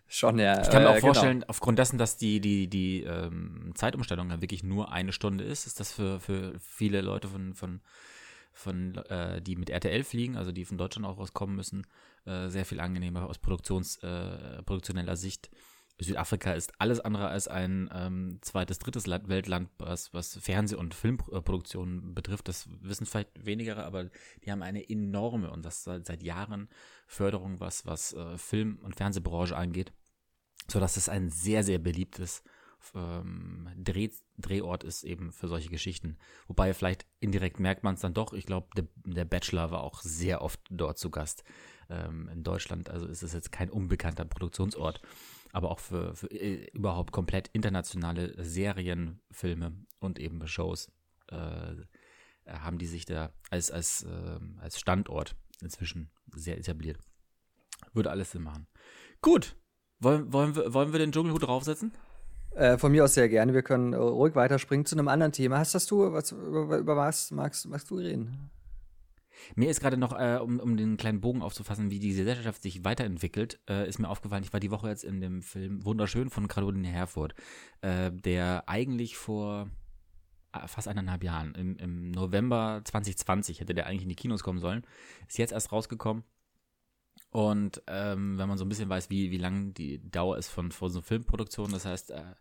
[0.08, 0.62] Schon, ja.
[0.62, 1.08] Ich kann mir auch genau.
[1.08, 1.50] vorstellen, genau.
[1.50, 5.80] aufgrund dessen, dass die, die, die ähm, Zeitumstellung ja wirklich nur eine Stunde ist, ist
[5.80, 7.82] das für, für viele Leute von, von
[8.54, 11.86] von äh, die mit RTL fliegen, also die von Deutschland auch rauskommen müssen,
[12.26, 15.50] äh, sehr viel angenehmer aus Produktions, äh, produktioneller Sicht.
[16.00, 20.94] Südafrika ist alles andere als ein ähm, zweites, drittes Land, Weltland, was, was Fernseh- und
[20.94, 22.48] Filmproduktion betrifft.
[22.48, 24.10] Das wissen vielleicht weniger, aber
[24.44, 26.68] die haben eine enorme und das seit, seit Jahren
[27.08, 29.94] Förderung, was, was äh, Film- und Fernsehbranche angeht,
[30.68, 32.44] so dass es ein sehr, sehr beliebtes
[32.96, 34.10] ähm, Dreh,
[34.44, 36.18] Drehort ist eben für solche Geschichten.
[36.48, 38.34] Wobei vielleicht indirekt merkt man es dann doch.
[38.34, 41.44] Ich glaube, der, der, Bachelor war auch sehr oft dort zu Gast
[41.90, 42.90] ähm, in Deutschland.
[42.90, 45.02] Also ist es jetzt kein unbekannter Produktionsort.
[45.52, 50.92] Aber auch für, für äh, überhaupt komplett internationale Serien, Filme und eben Shows
[51.30, 51.76] äh,
[52.48, 57.00] haben die sich da als, als, äh, als Standort inzwischen sehr etabliert.
[57.94, 58.68] Würde alles Sinn machen.
[59.22, 59.56] Gut.
[60.00, 61.94] Wollen, wollen, wir, wollen wir den Dschungelhut draufsetzen?
[62.56, 63.54] Äh, von mir aus sehr gerne.
[63.54, 65.58] Wir können äh, ruhig weiterspringen zu einem anderen Thema.
[65.58, 68.52] Hast, hast du, was, über, über was magst, magst du reden?
[69.56, 72.86] Mir ist gerade noch, äh, um, um den kleinen Bogen aufzufassen, wie die Gesellschaft sich
[72.86, 76.48] weiterentwickelt, äh, ist mir aufgefallen, ich war die Woche jetzt in dem Film Wunderschön von
[76.48, 77.34] Caroline Herford,
[77.82, 79.70] äh, der eigentlich vor
[80.54, 84.60] äh, fast eineinhalb Jahren, im, im November 2020 hätte der eigentlich in die Kinos kommen
[84.60, 84.84] sollen,
[85.28, 86.24] ist jetzt erst rausgekommen
[87.34, 90.72] und ähm, wenn man so ein bisschen weiß, wie, wie lang die Dauer ist von,
[90.72, 92.36] von so Filmproduktion, das heißt, äh,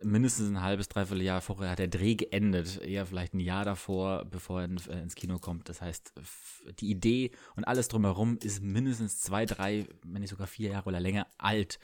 [0.00, 4.24] mindestens ein halbes, dreiviertel Jahr vorher hat der Dreh geendet, eher vielleicht ein Jahr davor,
[4.24, 5.68] bevor er äh, ins Kino kommt.
[5.68, 6.12] Das heißt,
[6.78, 11.00] die Idee und alles drumherum ist mindestens zwei, drei, wenn nicht sogar vier Jahre oder
[11.00, 11.80] länger alt.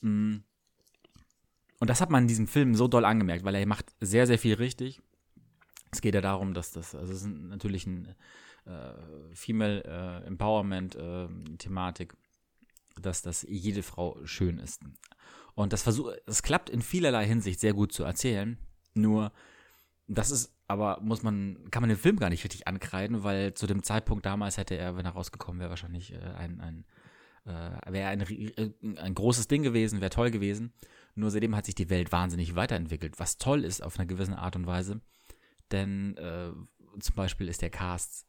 [0.00, 0.36] Mm.
[1.80, 4.38] Und das hat man in diesem Film so doll angemerkt, weil er macht sehr, sehr
[4.38, 5.00] viel richtig.
[5.90, 8.14] Es geht ja darum, dass das, also es ist natürlich ein
[8.68, 11.28] äh, Female äh, Empowerment äh,
[13.00, 14.82] dass das jede Frau schön ist.
[15.54, 18.58] Und das versucht, es klappt in vielerlei Hinsicht sehr gut zu erzählen.
[18.94, 19.32] Nur,
[20.06, 23.66] das ist aber muss man, kann man den Film gar nicht richtig ankreiden, weil zu
[23.66, 26.84] dem Zeitpunkt damals hätte er, wenn er rausgekommen wäre, wahrscheinlich äh, ein, ein
[27.46, 30.74] äh, wäre ein, ein großes Ding gewesen, wäre toll gewesen.
[31.14, 34.56] Nur seitdem hat sich die Welt wahnsinnig weiterentwickelt, was toll ist auf einer gewissen Art
[34.56, 35.00] und Weise.
[35.72, 36.50] Denn äh,
[37.00, 38.27] zum Beispiel ist der Cast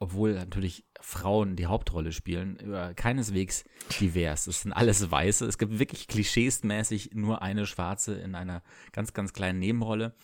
[0.00, 2.56] obwohl natürlich Frauen die Hauptrolle spielen,
[2.96, 3.64] keineswegs
[4.00, 4.46] divers.
[4.46, 5.46] Es sind alles Weiße.
[5.46, 10.14] Es gibt wirklich klischeesmäßig nur eine Schwarze in einer ganz, ganz kleinen Nebenrolle.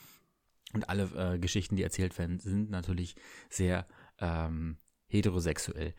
[0.73, 3.17] Und alle äh, Geschichten, die erzählt werden, sind natürlich
[3.49, 3.87] sehr
[4.19, 5.95] ähm, heterosexuell.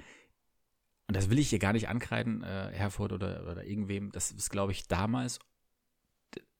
[1.07, 4.11] Und das will ich hier gar nicht ankreiden, äh, Herford oder, oder irgendwem.
[4.11, 5.39] Das ist, glaube ich, damals,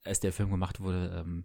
[0.04, 1.44] als der Film gemacht wurde, ähm,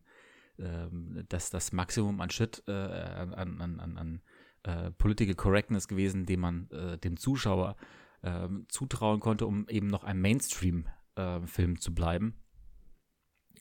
[0.57, 4.21] ähm, dass das Maximum an Shit äh, an, an, an, an
[4.63, 7.75] äh, Political Correctness gewesen, den man äh, dem Zuschauer
[8.21, 12.35] äh, zutrauen konnte, um eben noch ein Mainstream-Film äh, zu bleiben.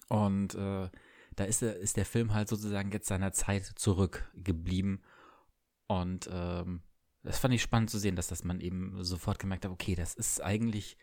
[0.09, 0.88] Und äh,
[1.37, 5.03] da ist, der, ist der Film halt sozusagen jetzt seiner Zeit zurückgeblieben.
[5.87, 6.83] Und ähm,
[7.23, 10.15] das fand ich spannend zu sehen, dass das man eben sofort gemerkt hat, okay, das
[10.15, 10.97] ist eigentlich,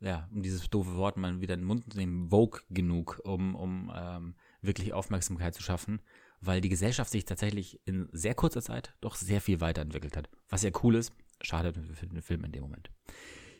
[0.00, 3.54] ja, um dieses doofe Wort mal wieder in den Mund zu nehmen, Vogue genug, um,
[3.54, 6.00] um ähm, wirklich Aufmerksamkeit zu schaffen
[6.40, 10.28] weil die Gesellschaft sich tatsächlich in sehr kurzer Zeit doch sehr viel weiterentwickelt hat.
[10.48, 12.90] Was ja cool ist, schade für den Film in dem Moment.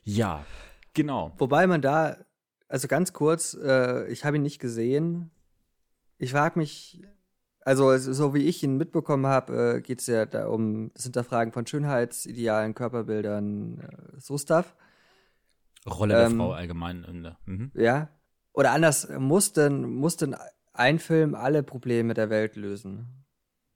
[0.02, 0.44] Ja,
[0.94, 1.32] genau.
[1.38, 2.16] Wobei man da,
[2.68, 5.30] also ganz kurz, äh, ich habe ihn nicht gesehen.
[6.18, 7.02] Ich frage mich,
[7.62, 11.52] also so wie ich ihn mitbekommen habe, äh, geht es ja da um das Hinterfragen
[11.52, 14.74] von Schönheitsidealen, Körperbildern, äh, so Stuff.
[15.86, 17.36] Rolle der ähm, Frau allgemein.
[17.44, 17.70] Mhm.
[17.74, 18.08] Ja.
[18.52, 20.34] Oder anders, muss denn, muss denn
[20.72, 23.24] ein Film alle Probleme der Welt lösen?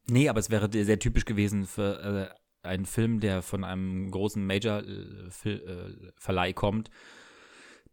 [0.06, 2.30] Nee, aber es wäre sehr typisch gewesen für
[2.62, 6.90] äh, einen Film, der von einem großen Major-Verleih äh, äh kommt,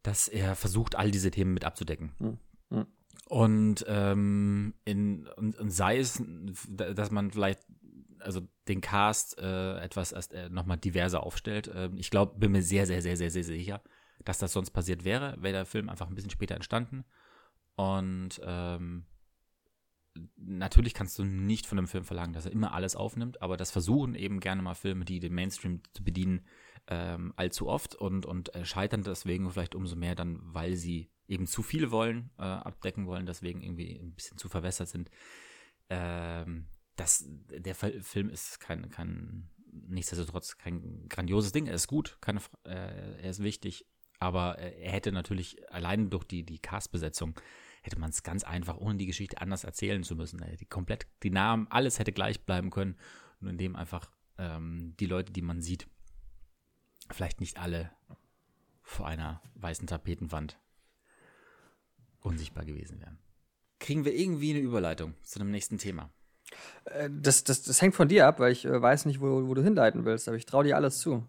[0.03, 2.11] dass er versucht, all diese Themen mit abzudecken.
[2.17, 2.37] Hm.
[2.69, 2.85] Hm.
[3.27, 6.21] Und, ähm, in, und, und sei es,
[6.67, 7.61] dass man vielleicht
[8.19, 11.71] also den Cast äh, etwas erst äh, nochmal diverser aufstellt.
[11.73, 13.81] Ähm, ich glaube, bin mir sehr, sehr, sehr, sehr, sehr sicher,
[14.23, 17.03] dass das sonst passiert wäre, wäre der Film einfach ein bisschen später entstanden.
[17.75, 19.05] Und ähm,
[20.35, 23.71] natürlich kannst du nicht von einem Film verlangen, dass er immer alles aufnimmt, aber das
[23.71, 26.45] versuchen eben gerne mal Filme, die den Mainstream zu bedienen,
[26.87, 31.47] ähm, allzu oft und, und äh, scheitern deswegen vielleicht umso mehr dann, weil sie eben
[31.47, 35.09] zu viel wollen, äh, abdecken wollen, deswegen irgendwie ein bisschen zu verwässert sind.
[35.89, 41.67] Ähm, das, der Film ist kein, kein, nichtsdestotrotz kein grandioses Ding.
[41.67, 43.85] Er ist gut, keine, äh, er ist wichtig,
[44.21, 47.33] aber er hätte natürlich allein durch die, die Castbesetzung
[47.81, 50.45] hätte man es ganz einfach, ohne die Geschichte anders erzählen zu müssen.
[50.59, 52.95] Die komplett, die Namen, alles hätte gleich bleiben können,
[53.39, 55.87] nur indem einfach ähm, die Leute, die man sieht,
[57.09, 57.91] vielleicht nicht alle
[58.83, 60.59] vor einer weißen Tapetenwand
[62.19, 63.17] unsichtbar gewesen wären.
[63.79, 66.11] Kriegen wir irgendwie eine Überleitung zu dem nächsten Thema?
[66.85, 69.55] Äh, das, das, das hängt von dir ab, weil ich äh, weiß nicht, wo, wo
[69.55, 71.27] du hinleiten willst, aber ich traue dir alles zu.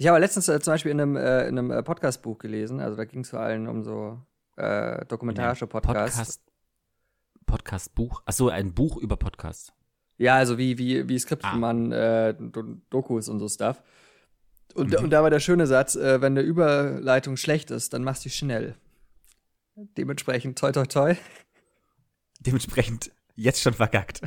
[0.00, 2.96] Ich habe letztens äh, zum Beispiel in einem, äh, in einem äh, Podcast-Buch gelesen, also
[2.96, 4.20] da ging es vor allem um so
[4.56, 6.16] äh, dokumentarische Podcasts.
[6.16, 6.42] Podcast,
[7.46, 8.22] Podcast-Buch?
[8.24, 9.72] Achso, ein Buch über Podcasts.
[10.16, 11.56] Ja, also wie, wie, wie skriptet ah.
[11.56, 12.32] man äh,
[12.90, 13.82] Dokus und so Stuff.
[14.74, 15.04] Und, mhm.
[15.04, 18.30] und da war der schöne Satz, äh, wenn eine Überleitung schlecht ist, dann machst du
[18.30, 18.76] schnell.
[19.74, 21.16] Dementsprechend toi toi toi.
[22.38, 24.20] Dementsprechend jetzt schon verkackt.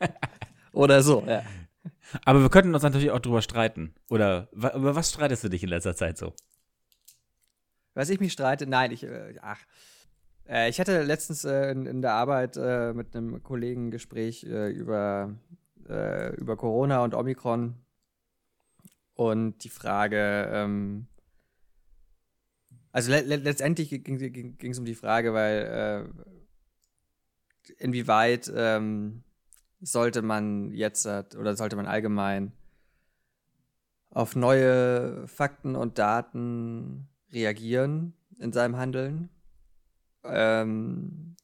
[0.72, 1.42] Oder so, ja.
[2.24, 3.94] Aber wir könnten uns natürlich auch drüber streiten.
[4.08, 6.34] Oder über was streitest du dich in letzter Zeit so?
[7.94, 8.66] Was ich mich streite?
[8.66, 9.60] Nein, ich, äh, ach.
[10.48, 14.44] Äh, ich hatte letztens äh, in, in, der Arbeit äh, mit einem Kollegen ein Gespräch
[14.44, 15.34] äh, über,
[15.88, 17.74] äh, über Corona und Omikron
[19.14, 21.06] und die Frage, ähm,
[22.92, 26.08] also le le letztendlich ging es um die Frage, weil
[27.78, 29.22] inwieweit ähm,
[29.80, 32.52] sollte man jetzt oder sollte man allgemein
[34.10, 39.28] auf neue Fakten und Daten reagieren in seinem Handeln.
[40.24, 41.36] Ähm,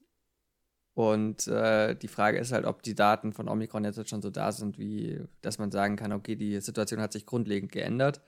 [0.94, 4.52] und äh, die Frage ist halt, ob die Daten von Omikron jetzt schon so da
[4.52, 8.20] sind, wie dass man sagen kann, okay, die Situation hat sich grundlegend geändert.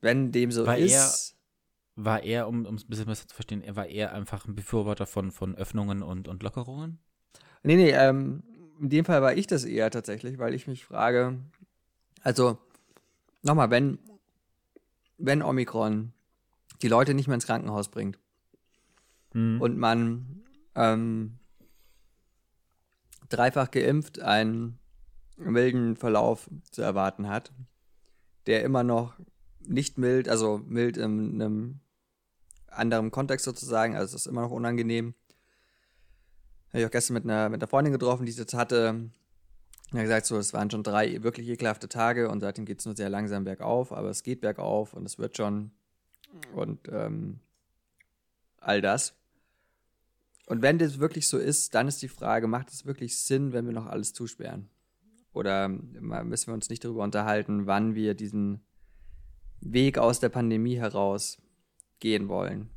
[0.00, 1.36] Wenn dem so war ist.
[1.96, 4.54] Er, war er, um es ein bisschen besser zu verstehen, er war eher einfach ein
[4.54, 6.98] Befürworter von, von Öffnungen und, und Lockerungen?
[7.62, 8.42] Nee, nee, ähm,
[8.82, 11.38] in dem Fall war ich das eher tatsächlich, weil ich mich frage,
[12.22, 12.58] also,
[13.42, 14.00] nochmal, wenn,
[15.18, 16.12] wenn Omikron
[16.82, 18.18] die Leute nicht mehr ins Krankenhaus bringt
[19.34, 19.60] mhm.
[19.60, 20.42] und man
[20.74, 21.38] ähm,
[23.28, 24.80] dreifach geimpft einen
[25.36, 27.52] milden Verlauf zu erwarten hat,
[28.46, 29.14] der immer noch
[29.60, 31.80] nicht mild, also mild in einem
[32.66, 35.14] anderen Kontext sozusagen, also es ist immer noch unangenehm,
[36.72, 39.10] habe ich auch gestern mit einer, mit einer Freundin getroffen, die das hatte.
[39.92, 42.86] Er hat gesagt, so, es waren schon drei wirklich ekelhafte Tage und seitdem geht es
[42.86, 45.70] nur sehr langsam bergauf, aber es geht bergauf und es wird schon.
[46.54, 47.40] Und ähm,
[48.58, 49.14] all das.
[50.46, 53.66] Und wenn das wirklich so ist, dann ist die Frage, macht es wirklich Sinn, wenn
[53.66, 54.68] wir noch alles zusperren?
[55.34, 58.60] Oder müssen wir uns nicht darüber unterhalten, wann wir diesen
[59.60, 61.40] Weg aus der Pandemie heraus
[62.00, 62.70] gehen wollen?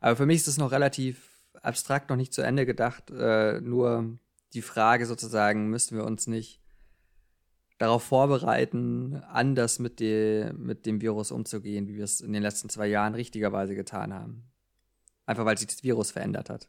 [0.00, 3.10] Aber für mich ist es noch relativ abstrakt noch nicht zu Ende gedacht.
[3.10, 4.18] Äh, nur
[4.52, 6.60] die Frage sozusagen, müssen wir uns nicht
[7.78, 12.68] darauf vorbereiten, anders mit, die, mit dem Virus umzugehen, wie wir es in den letzten
[12.68, 14.50] zwei Jahren richtigerweise getan haben.
[15.26, 16.68] Einfach weil sich das Virus verändert hat.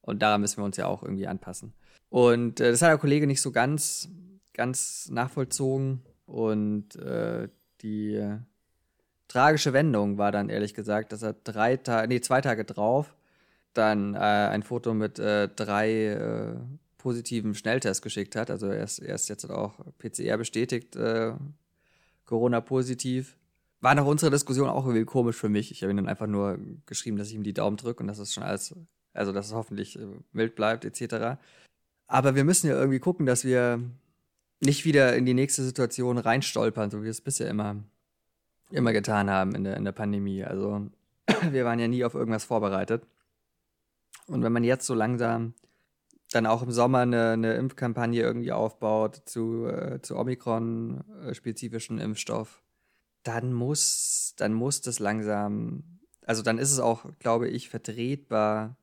[0.00, 1.74] Und daran müssen wir uns ja auch irgendwie anpassen.
[2.08, 4.08] Und äh, das hat der Kollege nicht so ganz,
[4.54, 6.02] ganz nachvollzogen.
[6.24, 7.48] Und äh,
[7.82, 8.38] die äh,
[9.28, 13.14] tragische Wendung war dann ehrlich gesagt, dass er drei Tage, nee, zwei Tage drauf
[13.74, 16.56] dann äh, ein Foto mit äh, drei äh,
[16.98, 18.50] positiven Schnelltests geschickt hat.
[18.50, 21.32] Also er ist, er ist jetzt auch PCR bestätigt, äh,
[22.26, 23.36] Corona-positiv.
[23.80, 25.70] War nach unserer Diskussion auch irgendwie komisch für mich.
[25.70, 28.18] Ich habe ihm dann einfach nur geschrieben, dass ich ihm die Daumen drücke und dass
[28.18, 28.74] es schon alles,
[29.14, 31.38] also dass es hoffentlich äh, mild bleibt, etc.
[32.06, 33.80] Aber wir müssen ja irgendwie gucken, dass wir
[34.60, 37.76] nicht wieder in die nächste Situation reinstolpern, so wie wir es bisher immer,
[38.70, 40.44] immer getan haben in der, in der Pandemie.
[40.44, 40.90] Also
[41.50, 43.06] wir waren ja nie auf irgendwas vorbereitet.
[44.30, 45.54] Und wenn man jetzt so langsam
[46.30, 52.62] dann auch im Sommer eine, eine Impfkampagne irgendwie aufbaut zu, äh, zu Omikron-spezifischen Impfstoff,
[53.24, 55.82] dann muss, dann muss das langsam,
[56.24, 58.76] also dann ist es auch, glaube ich, vertretbar,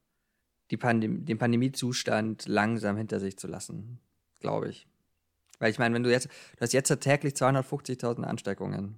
[0.69, 3.99] die Pandem den Pandemiezustand langsam hinter sich zu lassen,
[4.41, 4.85] glaube ich.
[5.59, 8.97] Weil ich meine, wenn du jetzt, du hast jetzt täglich 250.000 Ansteckungen,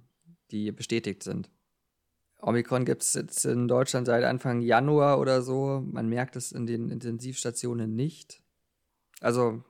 [0.50, 1.48] die bestätigt sind.
[2.42, 5.84] Omikron gibt es jetzt in Deutschland seit Anfang Januar oder so.
[5.90, 8.42] Man merkt es in den Intensivstationen nicht.
[9.20, 9.62] Also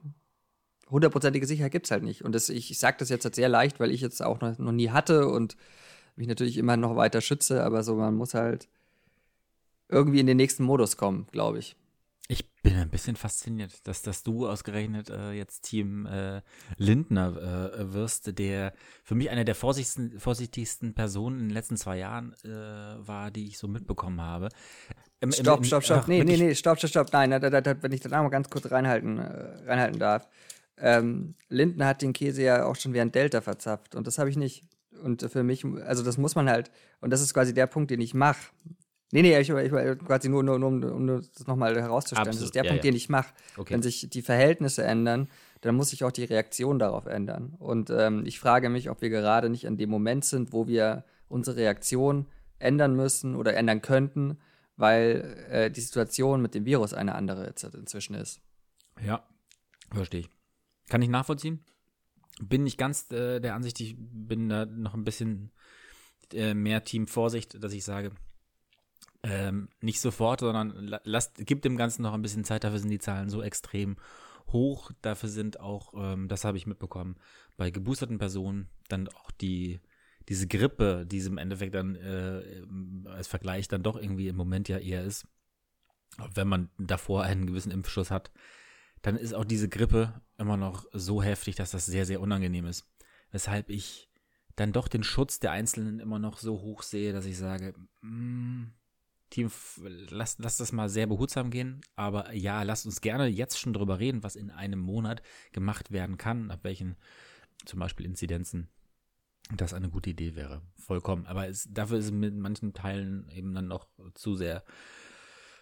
[0.89, 2.23] hundertprozentige Sicherheit gibt es halt nicht.
[2.23, 4.57] Und das, ich, ich sage das jetzt halt sehr leicht, weil ich jetzt auch noch,
[4.57, 5.57] noch nie hatte und
[6.15, 8.67] mich natürlich immer noch weiter schütze, aber so, man muss halt
[9.89, 11.75] irgendwie in den nächsten Modus kommen, glaube ich.
[12.31, 16.41] Ich bin ein bisschen fasziniert, dass, dass du ausgerechnet äh, jetzt Team äh,
[16.77, 18.71] Lindner äh, wirst, der
[19.03, 22.47] für mich eine der vorsichtigsten, vorsichtigsten Personen in den letzten zwei Jahren äh,
[23.05, 24.47] war, die ich so mitbekommen habe.
[25.19, 25.99] Im, stopp, im, stopp, stopp.
[26.03, 27.11] Ach, nee, nee, nee, stopp, stopp, stopp.
[27.11, 30.29] Nein, da, da, da, wenn ich da mal ganz kurz reinhalten, äh, reinhalten darf.
[30.77, 34.37] Ähm, Lindner hat den Käse ja auch schon während Delta verzapft und das habe ich
[34.37, 34.63] nicht.
[35.03, 37.99] Und für mich, also das muss man halt, und das ist quasi der Punkt, den
[37.99, 38.51] ich mache.
[39.11, 42.27] Nee, nee, ich, ich quasi nur, nur, nur um, um das nochmal herauszustellen.
[42.27, 42.41] Absolut.
[42.41, 42.91] Das ist der ja, Punkt, ja.
[42.91, 43.33] den ich mache.
[43.57, 43.73] Okay.
[43.73, 45.27] Wenn sich die Verhältnisse ändern,
[45.61, 47.55] dann muss sich auch die Reaktion darauf ändern.
[47.59, 51.03] Und ähm, ich frage mich, ob wir gerade nicht an dem Moment sind, wo wir
[51.27, 54.37] unsere Reaktion ändern müssen oder ändern könnten,
[54.77, 58.41] weil äh, die Situation mit dem Virus eine andere inzwischen ist.
[59.03, 59.27] Ja,
[59.93, 60.29] verstehe ich.
[60.89, 61.63] Kann ich nachvollziehen.
[62.41, 65.51] Bin nicht ganz äh, der Ansicht, ich bin da noch ein bisschen
[66.33, 68.11] äh, mehr Team Vorsicht, dass ich sage,
[69.23, 72.63] ähm, nicht sofort, sondern lasst, gibt dem Ganzen noch ein bisschen Zeit.
[72.63, 73.97] Dafür sind die Zahlen so extrem
[74.47, 74.91] hoch.
[75.01, 77.17] Dafür sind auch, ähm, das habe ich mitbekommen,
[77.57, 79.79] bei geboosterten Personen dann auch die
[80.29, 82.63] diese Grippe, die es im Endeffekt dann äh,
[83.09, 85.27] als Vergleich dann doch irgendwie im Moment ja eher ist,
[86.33, 88.31] wenn man davor einen gewissen Impfschuss hat,
[89.01, 92.87] dann ist auch diese Grippe immer noch so heftig, dass das sehr, sehr unangenehm ist.
[93.31, 94.09] Weshalb ich
[94.55, 98.11] dann doch den Schutz der Einzelnen immer noch so hoch sehe, dass ich sage, mh,
[98.11, 98.73] mm,
[99.31, 99.49] Team,
[100.09, 101.81] lasst, lasst das mal sehr behutsam gehen.
[101.95, 106.17] Aber ja, lasst uns gerne jetzt schon drüber reden, was in einem Monat gemacht werden
[106.17, 106.97] kann, ab welchen
[107.65, 108.69] zum Beispiel Inzidenzen
[109.57, 110.61] das eine gute Idee wäre.
[110.77, 111.25] Vollkommen.
[111.25, 114.63] Aber es, dafür ist es mit manchen Teilen eben dann noch zu sehr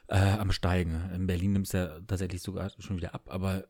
[0.08, 1.10] äh, am Steigen.
[1.14, 3.68] In Berlin nimmt es ja tatsächlich sogar schon wieder ab, aber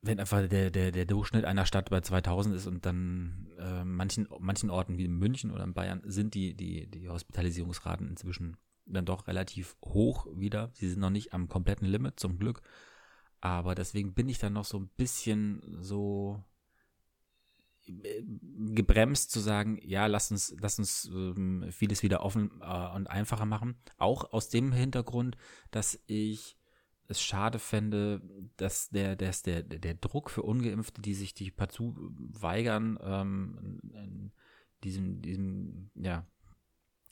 [0.00, 4.28] wenn einfach der, der, der Durchschnitt einer Stadt bei 2000 ist und dann äh, manchen,
[4.38, 8.56] manchen Orten wie in München oder in Bayern sind die, die, die Hospitalisierungsraten inzwischen
[8.92, 10.70] dann doch relativ hoch wieder.
[10.74, 12.62] Sie sind noch nicht am kompletten Limit, zum Glück.
[13.40, 16.42] Aber deswegen bin ich dann noch so ein bisschen so
[17.86, 18.22] äh,
[18.74, 23.46] gebremst zu sagen, ja, lass uns, lass uns ähm, vieles wieder offen äh, und einfacher
[23.46, 23.76] machen.
[23.96, 25.36] Auch aus dem Hintergrund,
[25.70, 26.56] dass ich
[27.08, 28.20] es schade fände,
[28.58, 34.32] dass der, dass der, der Druck für Ungeimpfte, die sich die partout weigern, ähm,
[34.84, 36.26] diesem, diesem, ja,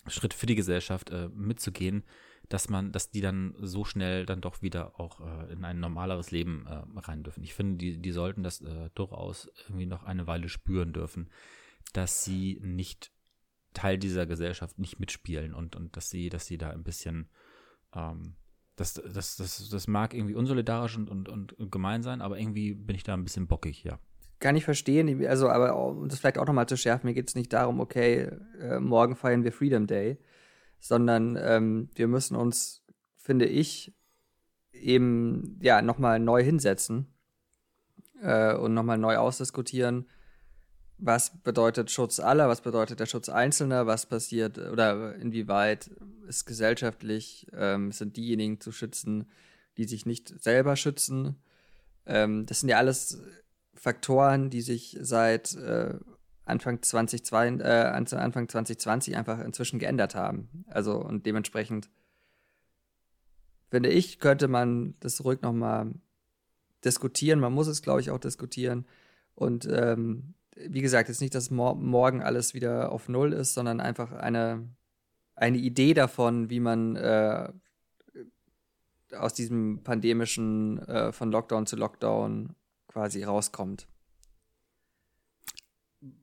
[0.08, 2.04] Schritt für die Gesellschaft äh, mitzugehen,
[2.48, 6.30] dass man, dass die dann so schnell dann doch wieder auch äh, in ein normaleres
[6.30, 7.42] Leben äh, rein dürfen.
[7.42, 11.30] Ich finde, die, die sollten das äh, durchaus irgendwie noch eine Weile spüren dürfen,
[11.92, 13.10] dass sie nicht
[13.74, 17.28] Teil dieser Gesellschaft nicht mitspielen und, und dass sie, dass sie da ein bisschen
[17.94, 18.36] ähm,
[18.76, 22.94] das, das, das, das mag irgendwie unsolidarisch und, und, und gemein sein, aber irgendwie bin
[22.94, 23.98] ich da ein bisschen bockig, ja
[24.40, 25.24] kann ich verstehen.
[25.26, 28.30] Also, aber um das vielleicht auch nochmal zu schärfen, mir geht es nicht darum, okay,
[28.60, 30.18] äh, morgen feiern wir Freedom Day,
[30.78, 32.82] sondern ähm, wir müssen uns,
[33.16, 33.94] finde ich,
[34.72, 37.06] eben ja nochmal neu hinsetzen
[38.20, 40.06] äh, und nochmal neu ausdiskutieren,
[40.98, 45.90] was bedeutet Schutz aller, was bedeutet der Schutz Einzelner, was passiert oder inwieweit
[46.26, 49.30] ist gesellschaftlich, ähm, sind diejenigen zu schützen,
[49.76, 51.36] die sich nicht selber schützen.
[52.06, 53.20] Ähm, das sind ja alles
[53.86, 55.94] Faktoren, die sich seit äh,
[56.44, 60.64] Anfang 2020, äh, Anfang 2020 einfach inzwischen geändert haben.
[60.66, 61.88] Also und dementsprechend
[63.70, 65.92] finde ich, könnte man das ruhig noch mal
[66.84, 67.38] diskutieren.
[67.38, 68.86] Man muss es, glaube ich, auch diskutieren.
[69.36, 73.78] Und ähm, wie gesagt, jetzt nicht, dass mor morgen alles wieder auf Null ist, sondern
[73.78, 74.68] einfach eine,
[75.36, 77.52] eine Idee davon, wie man äh,
[79.16, 82.56] aus diesem pandemischen äh, von Lockdown zu Lockdown
[82.96, 83.86] quasi rauskommt.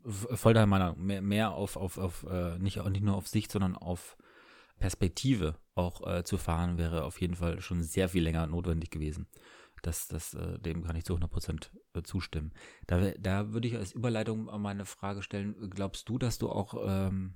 [0.05, 0.99] Voll deiner Meinung.
[0.99, 4.17] Mehr, mehr auf, auf, auf äh, nicht, nicht nur auf Sicht, sondern auf
[4.79, 9.27] Perspektive auch äh, zu fahren, wäre auf jeden Fall schon sehr viel länger notwendig gewesen.
[9.83, 12.53] Das, das, äh, dem kann ich zu 100 Prozent äh, zustimmen.
[12.87, 17.35] Da, da würde ich als Überleitung meine Frage stellen, glaubst du, dass du auch, ähm,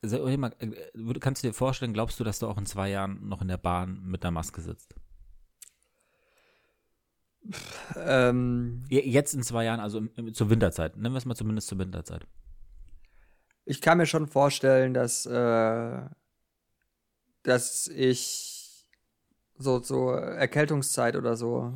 [0.00, 3.42] also, äh, kannst du dir vorstellen, glaubst du, dass du auch in zwei Jahren noch
[3.42, 4.94] in der Bahn mit der Maske sitzt?
[7.96, 10.00] Ähm, Jetzt in zwei Jahren, also
[10.32, 10.96] zur Winterzeit.
[10.96, 12.26] Nennen wir es mal zumindest zur Winterzeit.
[13.66, 16.02] ich kann mir schon vorstellen, dass, äh,
[17.42, 18.88] dass ich
[19.56, 21.74] so, so Erkältungszeit oder so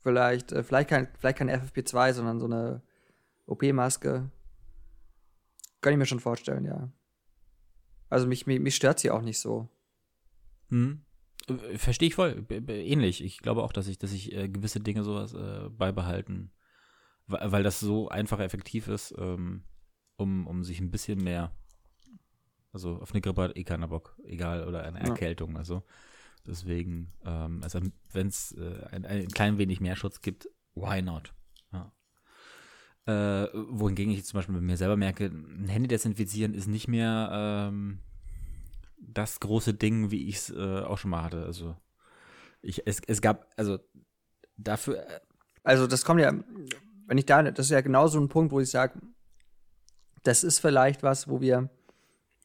[0.00, 2.82] vielleicht, äh, vielleicht kein, vielleicht kein FFP2, sondern so eine
[3.46, 4.30] OP-Maske.
[5.80, 6.90] Kann ich mir schon vorstellen, ja.
[8.08, 9.68] Also mich, mich, mich stört sie auch nicht so.
[10.68, 11.04] Hm.
[11.76, 12.46] Verstehe ich voll.
[12.68, 13.22] Ähnlich.
[13.22, 16.50] Ich glaube auch, dass ich, dass ich äh, gewisse Dinge sowas äh, beibehalten,
[17.26, 19.64] weil, das so einfach effektiv ist, ähm,
[20.16, 21.52] um, um sich ein bisschen mehr,
[22.72, 25.82] also auf eine Grippe hat eh keiner Bock, egal, oder eine Erkältung, also
[26.46, 27.80] deswegen, ähm, also
[28.12, 31.32] wenn es äh, ein, ein klein wenig mehr Schutz gibt, why not?
[31.72, 31.92] Ja.
[33.06, 37.30] Äh, wohingegen ich zum Beispiel bei mir selber merke, ein Handy desinfizieren ist nicht mehr
[37.32, 38.00] ähm,
[39.12, 41.44] das große Ding, wie ich es äh, auch schon mal hatte.
[41.44, 41.76] Also
[42.62, 43.78] ich, es, es gab, also
[44.56, 44.98] dafür.
[44.98, 45.20] Äh,
[45.62, 46.32] also das kommt ja,
[47.06, 49.00] wenn ich da, das ist ja genau so ein Punkt, wo ich sage,
[50.22, 51.70] das ist vielleicht was, wo wir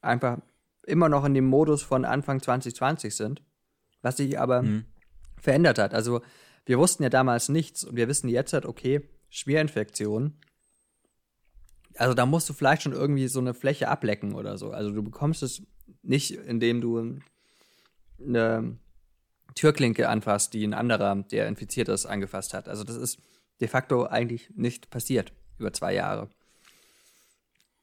[0.02, 0.38] einfach
[0.86, 3.42] immer noch in dem Modus von Anfang 2020 sind,
[4.02, 4.86] was sich aber mhm.
[5.38, 5.94] verändert hat.
[5.94, 6.22] Also
[6.66, 10.38] wir wussten ja damals nichts und wir wissen jetzt halt, okay, Schmierinfektion.
[11.96, 14.72] Also da musst du vielleicht schon irgendwie so eine Fläche ablecken oder so.
[14.72, 15.64] Also du bekommst es
[16.02, 17.20] nicht, indem du
[18.20, 18.78] eine
[19.56, 22.68] Türklinke anfasst, die ein anderer, der infiziert ist, angefasst hat.
[22.70, 23.20] Also das ist
[23.60, 26.30] de facto eigentlich nicht passiert über zwei Jahre.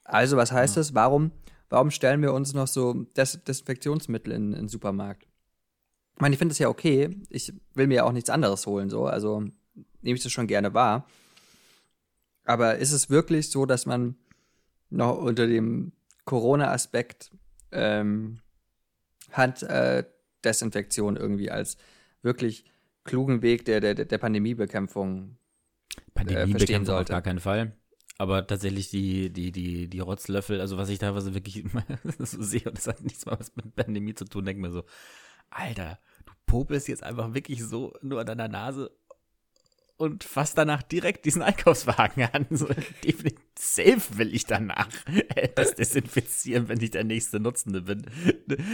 [0.04, 0.80] Also, was heißt ja.
[0.80, 0.94] das?
[0.94, 1.32] Warum,
[1.68, 5.26] warum stellen wir uns noch so Des Desinfektionsmittel in, in den Supermarkt?
[6.14, 7.20] Ich meine, ich finde das ja okay.
[7.28, 9.06] Ich will mir ja auch nichts anderes holen, so.
[9.06, 9.40] Also
[10.00, 11.06] nehme ich das schon gerne wahr.
[12.44, 14.16] Aber ist es wirklich so, dass man
[14.88, 15.92] noch unter dem
[16.24, 17.32] Corona-Aspekt
[17.72, 18.40] ähm,
[19.32, 21.76] Handdesinfektion äh, irgendwie als
[22.22, 22.64] wirklich
[23.04, 25.36] klugen Weg der, der, der Pandemiebekämpfung
[26.14, 27.12] Pandemie äh, verstehen sollte?
[27.12, 27.72] Auf gar keinen Fall.
[28.18, 31.64] Aber tatsächlich die, die, die, die Rotzlöffel, also was ich teilweise wirklich
[32.18, 34.84] so sehe, und das hat nichts mal was mit Pandemie zu tun, denke mir so,
[35.50, 38.90] Alter, du popelst jetzt einfach wirklich so nur an deiner Nase
[39.96, 42.46] und fass danach direkt diesen Einkaufswagen an.
[42.50, 42.66] So,
[43.04, 43.45] definitiv
[43.76, 44.88] safe will ich danach
[45.54, 48.06] das desinfizieren, wenn ich der nächste Nutzende bin.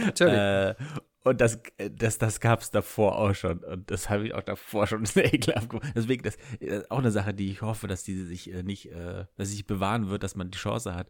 [0.05, 0.33] Natürlich.
[0.33, 0.75] Äh,
[1.23, 3.59] und das, das, das gab es davor auch schon.
[3.59, 5.93] Und das habe ich auch davor schon sehr ekelhaft gemacht.
[5.95, 9.25] Deswegen, das ist auch eine Sache, die ich hoffe, dass die sich äh, nicht, äh,
[9.37, 11.09] dass sich bewahren wird, dass man die Chance hat,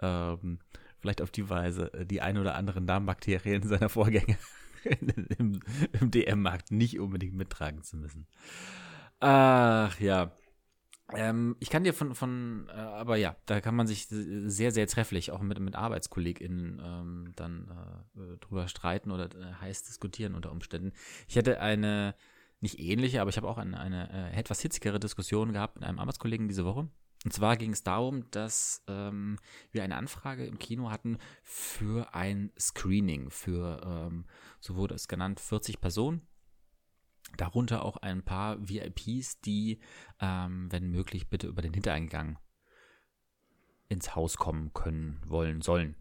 [0.00, 0.58] ähm,
[0.98, 4.36] vielleicht auf die Weise äh, die ein oder anderen Darmbakterien seiner Vorgänger
[5.38, 5.60] im,
[6.00, 8.26] im DM-Markt nicht unbedingt mittragen zu müssen.
[9.20, 10.32] Ach ja.
[11.14, 14.86] Ähm, ich kann dir von, von äh, aber ja, da kann man sich sehr, sehr
[14.86, 17.68] trefflich auch mit, mit ArbeitskollegInnen ähm, dann
[18.16, 20.92] äh, drüber streiten oder äh, heiß diskutieren unter Umständen.
[21.28, 22.14] Ich hätte eine,
[22.60, 25.98] nicht ähnliche, aber ich habe auch eine, eine äh, etwas hitzigere Diskussion gehabt mit einem
[25.98, 26.88] Arbeitskollegen diese Woche.
[27.24, 29.38] Und zwar ging es darum, dass ähm,
[29.72, 34.24] wir eine Anfrage im Kino hatten für ein Screening für, ähm,
[34.58, 36.26] so wurde es genannt, 40 Personen
[37.36, 39.80] Darunter auch ein paar VIPs, die,
[40.20, 42.38] ähm, wenn möglich, bitte über den Hintereingang
[43.88, 45.96] ins Haus kommen können, wollen, sollen.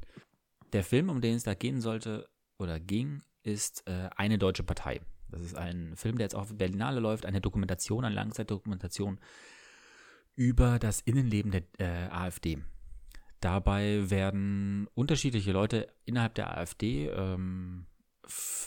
[0.73, 5.01] Der Film, um den es da gehen sollte oder ging, ist äh, Eine deutsche Partei.
[5.31, 9.19] Das ist ein Film, der jetzt auf Berlinale läuft, eine Dokumentation, eine Langzeitdokumentation
[10.35, 12.59] über das Innenleben der äh, AfD.
[13.39, 17.85] Dabei werden unterschiedliche Leute innerhalb der AfD ähm,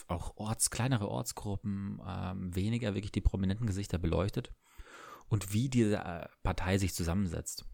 [0.07, 4.53] auch Orts, kleinere Ortsgruppen, ähm, weniger wirklich die prominenten Gesichter beleuchtet
[5.27, 7.65] und wie diese äh, Partei sich zusammensetzt.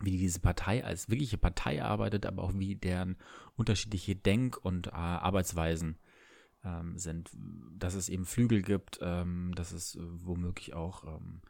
[0.00, 3.16] Wie diese Partei als wirkliche Partei arbeitet, aber auch wie deren
[3.56, 5.98] unterschiedliche Denk- und äh, Arbeitsweisen
[6.64, 7.30] ähm, sind.
[7.76, 11.42] Dass es eben Flügel gibt, ähm, dass es äh, womöglich auch ähm,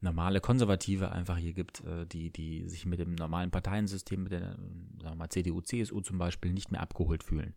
[0.00, 4.56] normale Konservative einfach hier gibt, äh, die, die sich mit dem normalen Parteiensystem, mit der
[4.56, 7.54] sagen wir mal, CDU, CSU zum Beispiel, nicht mehr abgeholt fühlen.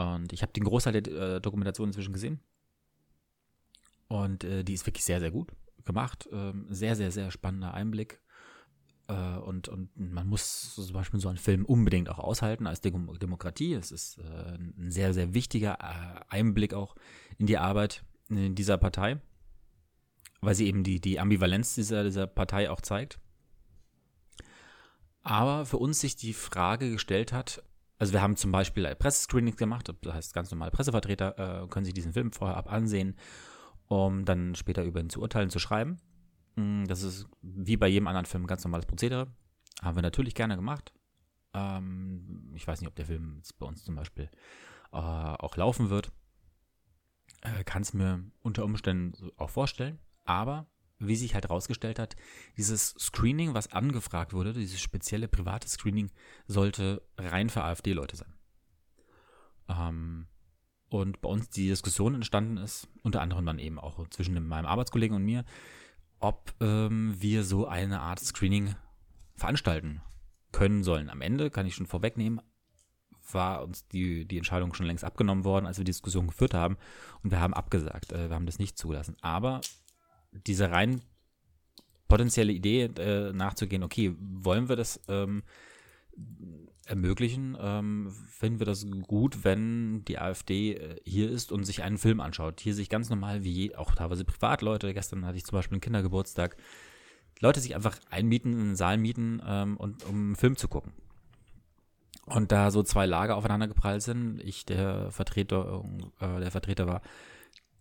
[0.00, 2.40] Und ich habe den Großteil der äh, Dokumentation inzwischen gesehen.
[4.08, 5.52] Und äh, die ist wirklich sehr, sehr gut
[5.84, 6.28] gemacht.
[6.32, 8.20] Ähm, sehr, sehr, sehr spannender Einblick.
[9.08, 13.18] Äh, und, und man muss zum Beispiel so einen Film unbedingt auch aushalten als Dem
[13.18, 13.74] Demokratie.
[13.74, 16.96] Es ist äh, ein sehr, sehr wichtiger äh, Einblick auch
[17.38, 19.20] in die Arbeit in dieser Partei.
[20.40, 23.18] Weil sie eben die, die Ambivalenz dieser, dieser Partei auch zeigt.
[25.22, 27.62] Aber für uns sich die Frage gestellt hat,
[28.00, 31.92] also wir haben zum Beispiel Pressescreenings gemacht, das heißt ganz normale Pressevertreter äh, können sich
[31.92, 33.14] diesen Film vorher ab ansehen,
[33.88, 36.00] um dann später über ihn zu urteilen, zu schreiben.
[36.56, 39.26] Mm, das ist wie bei jedem anderen Film ein ganz normales Prozedere.
[39.82, 40.94] Haben wir natürlich gerne gemacht.
[41.52, 44.30] Ähm, ich weiß nicht, ob der Film bei uns zum Beispiel
[44.92, 46.10] äh, auch laufen wird.
[47.42, 49.98] Äh, Kann es mir unter Umständen auch vorstellen.
[50.24, 50.64] Aber
[51.00, 52.14] wie sich halt rausgestellt hat,
[52.56, 56.10] dieses Screening, was angefragt wurde, dieses spezielle private Screening,
[56.46, 58.32] sollte rein für AfD-Leute sein.
[59.68, 60.26] Ähm,
[60.88, 65.16] und bei uns die Diskussion entstanden ist, unter anderem dann eben auch zwischen meinem Arbeitskollegen
[65.16, 65.44] und mir,
[66.18, 68.74] ob ähm, wir so eine Art Screening
[69.36, 70.02] veranstalten
[70.52, 71.08] können sollen.
[71.08, 72.42] Am Ende kann ich schon vorwegnehmen,
[73.32, 76.76] war uns die, die Entscheidung schon längst abgenommen worden, als wir die Diskussion geführt haben.
[77.22, 78.12] Und wir haben abgesagt.
[78.12, 79.16] Äh, wir haben das nicht zugelassen.
[79.20, 79.60] Aber
[80.32, 81.02] diese rein
[82.08, 85.42] potenzielle Idee äh, nachzugehen, okay, wollen wir das ähm,
[86.84, 91.98] ermöglichen, ähm, finden wir das gut, wenn die AfD äh, hier ist und sich einen
[91.98, 92.60] Film anschaut.
[92.60, 96.56] Hier sich ganz normal wie auch teilweise Privatleute, gestern hatte ich zum Beispiel einen Kindergeburtstag,
[97.38, 100.92] Leute sich einfach einmieten, einen Saal mieten ähm, und um einen Film zu gucken.
[102.26, 105.84] Und da so zwei Lager aufeinander geprallt sind, ich der Vertreter,
[106.20, 107.02] äh, der Vertreter war,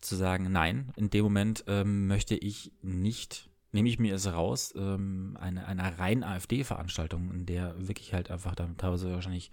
[0.02, 4.74] zu sagen, nein, in dem Moment ähm, möchte ich nicht, nehme ich mir es raus,
[4.76, 9.52] ähm, eine, eine rein AfD-Veranstaltung, in der wirklich halt einfach dann teilweise wahrscheinlich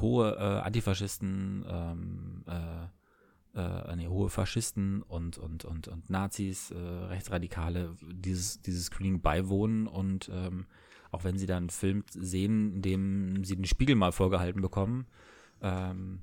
[0.00, 2.86] hohe äh, Antifaschisten, ähm, äh,
[3.60, 9.86] äh, nee, hohe Faschisten und, und, und, und Nazis, äh, Rechtsradikale dieses, dieses Screening beiwohnen
[9.86, 10.66] und ähm,
[11.10, 15.06] auch wenn sie dann einen Film sehen, in dem sie den Spiegel mal vorgehalten bekommen
[15.62, 16.20] ähm,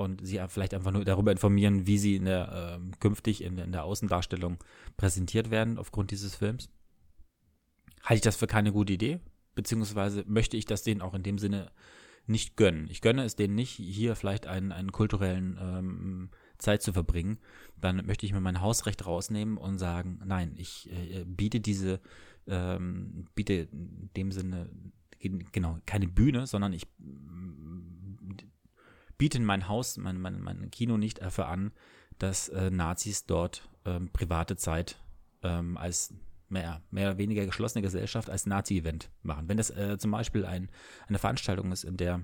[0.00, 3.72] und sie vielleicht einfach nur darüber informieren, wie sie in der, ähm, künftig in, in
[3.72, 4.58] der Außendarstellung
[4.96, 6.70] präsentiert werden aufgrund dieses Films.
[8.02, 9.20] Halte ich das für keine gute Idee,
[9.54, 11.70] beziehungsweise möchte ich das denen auch in dem Sinne
[12.26, 12.88] nicht gönnen.
[12.88, 17.38] Ich gönne es denen nicht, hier vielleicht einen, einen kulturellen ähm, Zeit zu verbringen,
[17.76, 22.00] dann möchte ich mir mein Hausrecht rausnehmen und sagen, nein, ich äh, biete diese,
[22.46, 24.70] ähm, biete in dem Sinne,
[25.52, 26.86] genau, keine Bühne, sondern ich
[29.20, 31.72] biete in mein Haus, mein, mein, mein Kino nicht dafür an,
[32.18, 34.98] dass äh, Nazis dort ähm, private Zeit
[35.42, 36.14] ähm, als
[36.48, 39.46] mehr, mehr oder weniger geschlossene Gesellschaft als Nazi-Event machen.
[39.46, 40.70] Wenn das äh, zum Beispiel ein,
[41.06, 42.22] eine Veranstaltung ist, in der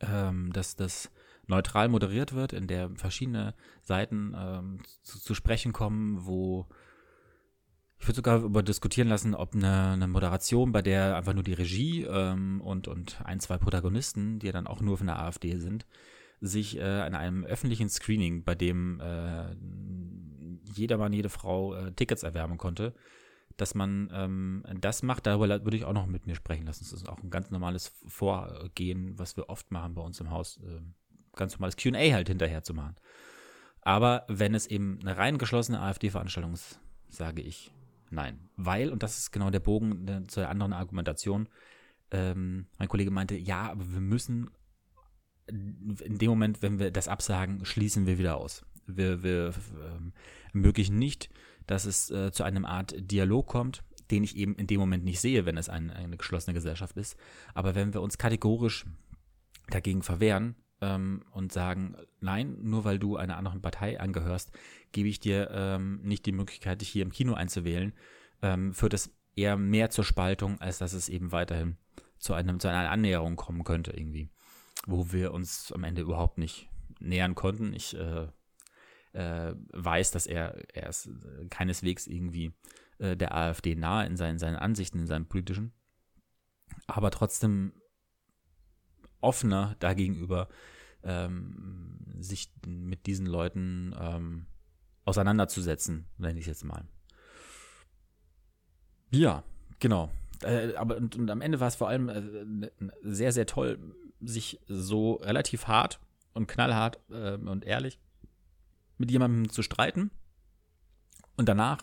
[0.00, 1.10] ähm, dass das
[1.48, 6.68] neutral moderiert wird, in der verschiedene Seiten ähm, zu, zu sprechen kommen, wo
[7.98, 11.54] ich würde sogar über diskutieren lassen, ob eine, eine Moderation, bei der einfach nur die
[11.54, 15.56] Regie ähm, und, und ein, zwei Protagonisten, die ja dann auch nur von der AfD
[15.58, 15.86] sind,
[16.40, 19.54] sich äh, an einem öffentlichen Screening, bei dem äh,
[20.74, 22.94] jedermann, jede Frau äh, Tickets erwärmen konnte,
[23.56, 26.84] dass man ähm, das macht, darüber würde ich auch noch mit mir sprechen lassen.
[26.84, 30.58] Das ist auch ein ganz normales Vorgehen, was wir oft machen bei uns im Haus.
[30.58, 30.80] Äh,
[31.34, 32.96] ganz normales QA halt hinterher zu machen.
[33.80, 37.72] Aber wenn es eben eine rein geschlossene AfD-Veranstaltung ist, sage ich
[38.10, 38.48] nein.
[38.56, 41.48] Weil, und das ist genau der Bogen der, zur anderen Argumentation,
[42.10, 44.50] ähm, mein Kollege meinte, ja, aber wir müssen
[45.48, 48.64] in dem Moment, wenn wir das absagen, schließen wir wieder aus.
[48.86, 50.12] Wir, wir ähm,
[50.52, 51.30] ermöglichen nicht,
[51.66, 55.20] dass es äh, zu einem Art Dialog kommt, den ich eben in dem Moment nicht
[55.20, 57.16] sehe, wenn es ein, eine geschlossene Gesellschaft ist.
[57.54, 58.86] Aber wenn wir uns kategorisch
[59.68, 64.52] dagegen verwehren ähm, und sagen, nein, nur weil du einer anderen Partei angehörst,
[64.92, 67.92] gebe ich dir ähm, nicht die Möglichkeit, dich hier im Kino einzuwählen,
[68.42, 71.76] ähm, führt es eher mehr zur Spaltung, als dass es eben weiterhin
[72.18, 74.30] zu, einem, zu einer Annäherung kommen könnte irgendwie,
[74.86, 76.68] wo wir uns am Ende überhaupt nicht
[76.98, 77.74] nähern konnten.
[77.74, 78.28] Ich äh,
[79.12, 82.52] äh, weiß, dass er, er ist äh, keineswegs irgendwie
[82.98, 85.72] äh, der AfD nahe in seinen, seinen Ansichten, in seinen politischen,
[86.86, 87.72] aber trotzdem
[89.20, 90.48] offener dagegenüber,
[91.02, 94.46] ähm, sich mit diesen Leuten ähm,
[95.06, 96.84] auseinanderzusetzen, nenne ich jetzt mal.
[99.10, 99.44] Ja,
[99.78, 100.10] genau.
[100.42, 102.70] Äh, aber und, und am Ende war es vor allem äh,
[103.02, 103.78] sehr, sehr toll,
[104.20, 106.00] sich so relativ hart
[106.34, 107.98] und knallhart äh, und ehrlich
[108.98, 110.10] mit jemandem zu streiten
[111.36, 111.78] und danach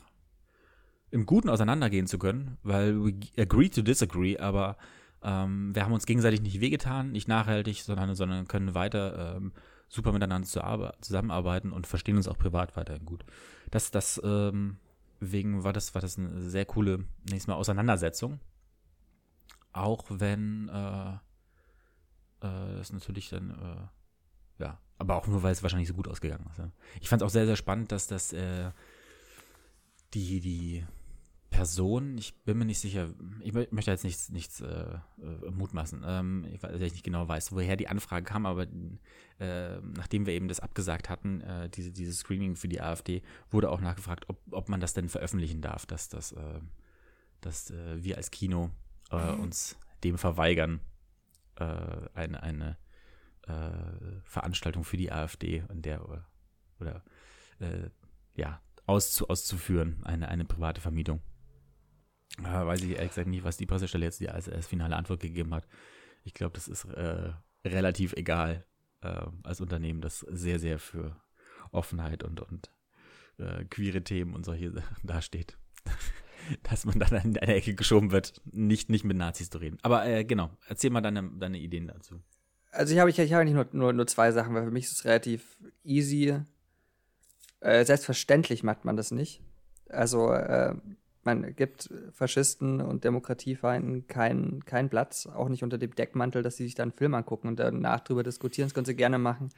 [1.11, 4.77] im Guten auseinandergehen zu können, weil we agree to disagree, aber
[5.21, 9.53] ähm, wir haben uns gegenseitig nicht wehgetan, nicht nachhaltig, sondern, sondern können weiter ähm,
[9.93, 10.47] super miteinander
[11.01, 13.23] zusammenarbeiten und verstehen uns auch privat weiterhin gut.
[13.69, 14.77] Das, das, ähm,
[15.19, 18.39] wegen war das, war das eine sehr coole, nächstes Mal Auseinandersetzung.
[19.71, 25.87] Auch wenn äh, äh, das natürlich dann äh, ja aber auch nur, weil es wahrscheinlich
[25.89, 26.59] so gut ausgegangen ist.
[26.59, 26.71] Ja.
[27.01, 28.71] Ich fand es auch sehr, sehr spannend, dass das äh,
[30.13, 30.85] die, die
[31.53, 36.47] Person, ich bin mir nicht sicher, ich möchte jetzt nichts, nichts äh, äh, mutmaßen, ähm,
[36.51, 38.65] ich, weil ich nicht genau weiß, woher die Anfrage kam, aber
[39.39, 43.69] äh, nachdem wir eben das abgesagt hatten, äh, diese, dieses Screening für die AfD, wurde
[43.69, 46.59] auch nachgefragt, ob, ob man das denn veröffentlichen darf, dass, das, äh,
[47.39, 48.71] dass äh, wir als Kino
[49.11, 50.81] äh, uns dem verweigern,
[51.55, 52.77] eine, eine
[54.23, 56.25] Veranstaltung für die AfD, in der oder,
[56.79, 57.03] oder
[58.33, 61.21] ja auszu auszuführen, eine, eine private Vermietung.
[62.39, 65.53] Äh, weiß ich ehrlich gesagt nicht, was die Pressestelle jetzt als, als finale Antwort gegeben
[65.53, 65.67] hat.
[66.23, 67.31] Ich glaube, das ist äh,
[67.65, 68.65] relativ egal
[69.01, 71.15] äh, als Unternehmen, das sehr, sehr für
[71.71, 72.71] Offenheit und, und
[73.37, 75.57] äh, queere Themen und solche Sachen dasteht.
[76.63, 79.77] Dass man dann in eine Ecke geschoben wird, nicht, nicht mit Nazis zu reden.
[79.81, 82.21] Aber äh, genau, erzähl mal deine, deine Ideen dazu.
[82.71, 84.85] Also ich habe ich, ich hab nicht nur, nur, nur zwei Sachen, weil für mich
[84.85, 86.39] ist es relativ easy.
[87.59, 89.41] Äh, selbstverständlich macht man das nicht.
[89.87, 90.75] Also äh,
[91.25, 96.65] man gibt Faschisten und Demokratiefeinden keinen kein Platz, auch nicht unter dem Deckmantel, dass sie
[96.65, 98.67] sich dann einen Film angucken und danach drüber diskutieren.
[98.67, 99.49] Das können sie gerne machen,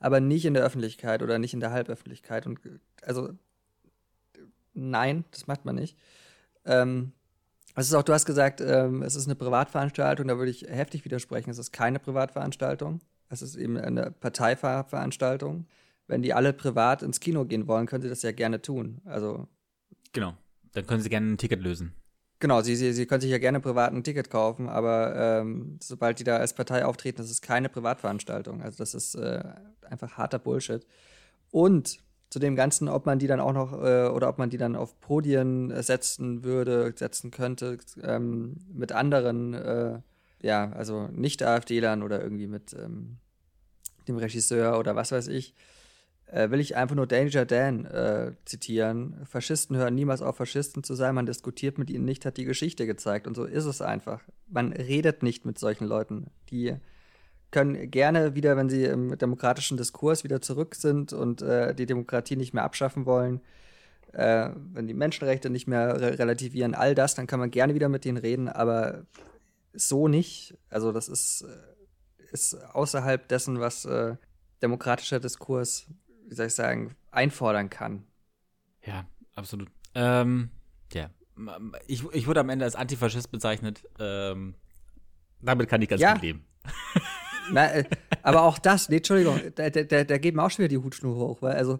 [0.00, 2.46] aber nicht in der Öffentlichkeit oder nicht in der Halböffentlichkeit.
[2.46, 2.60] Und
[3.02, 3.30] also
[4.72, 5.96] nein, das macht man nicht.
[6.64, 7.12] Ähm,
[7.76, 11.04] es ist auch, du hast gesagt, ähm, es ist eine Privatveranstaltung, da würde ich heftig
[11.04, 11.50] widersprechen.
[11.50, 13.00] Es ist keine Privatveranstaltung.
[13.28, 15.66] Es ist eben eine Parteiveranstaltung.
[16.06, 19.00] Wenn die alle privat ins Kino gehen wollen, können sie das ja gerne tun.
[19.04, 19.48] Also.
[20.12, 20.34] Genau.
[20.74, 21.94] Dann können sie gerne ein Ticket lösen.
[22.40, 26.18] Genau, sie, sie, sie können sich ja gerne privat ein Ticket kaufen, aber ähm, sobald
[26.18, 28.60] die da als Partei auftreten, das ist keine Privatveranstaltung.
[28.60, 29.42] Also das ist äh,
[29.88, 30.84] einfach harter Bullshit.
[31.50, 34.56] Und zu dem Ganzen, ob man die dann auch noch äh, oder ob man die
[34.56, 40.00] dann auf Podien setzen würde, setzen könnte, ähm, mit anderen, äh,
[40.42, 43.18] ja, also nicht AfD-Lern oder irgendwie mit ähm,
[44.08, 45.54] dem Regisseur oder was weiß ich,
[46.26, 49.24] äh, will ich einfach nur Danger Dan äh, zitieren.
[49.24, 52.86] Faschisten hören niemals auf, Faschisten zu sein, man diskutiert mit ihnen nicht, hat die Geschichte
[52.86, 53.26] gezeigt.
[53.26, 54.22] Und so ist es einfach.
[54.48, 56.76] Man redet nicht mit solchen Leuten, die
[57.50, 62.34] können gerne wieder, wenn sie im demokratischen Diskurs wieder zurück sind und äh, die Demokratie
[62.36, 63.40] nicht mehr abschaffen wollen,
[64.12, 67.88] äh, wenn die Menschenrechte nicht mehr re relativieren, all das, dann kann man gerne wieder
[67.88, 69.06] mit denen reden, aber
[69.72, 70.56] so nicht.
[70.68, 74.16] Also das ist, äh, ist außerhalb dessen, was äh,
[74.62, 75.86] demokratischer Diskurs,
[76.26, 78.04] wie soll ich sagen, einfordern kann.
[78.84, 79.68] Ja, absolut.
[79.94, 80.50] Ähm,
[80.92, 81.10] ja,
[81.86, 83.84] ich, ich wurde am Ende als Antifaschist bezeichnet.
[83.98, 84.54] Ähm,
[85.40, 86.14] damit kann ich ganz ja.
[86.14, 86.46] gut leben.
[87.52, 87.84] Na, äh,
[88.22, 91.16] aber auch das, nee, Entschuldigung, da, da, da geht mir auch schon wieder die Hutschnur
[91.16, 91.78] hoch, weil also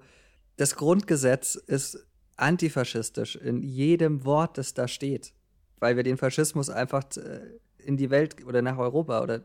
[0.56, 5.32] das Grundgesetz ist antifaschistisch in jedem Wort, das da steht,
[5.78, 7.40] weil wir den Faschismus einfach äh,
[7.78, 9.42] in die Welt oder nach Europa oder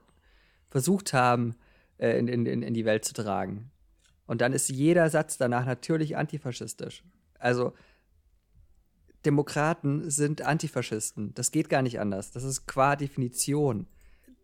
[0.69, 1.55] versucht haben,
[1.97, 3.71] äh, in, in, in die Welt zu tragen.
[4.29, 7.03] Und dann ist jeder Satz danach natürlich antifaschistisch.
[7.37, 7.73] Also
[9.25, 11.33] Demokraten sind Antifaschisten.
[11.33, 12.31] Das geht gar nicht anders.
[12.31, 13.87] Das ist qua Definition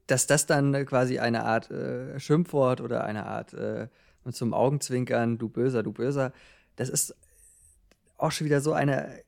[0.08, 3.88] dass das dann quasi eine Art äh, Schimpfwort oder eine Art äh,
[4.32, 6.32] zum Augenzwinkern, du Böser, du Böser,
[6.76, 7.16] das ist
[8.18, 9.22] auch schon wieder so eine,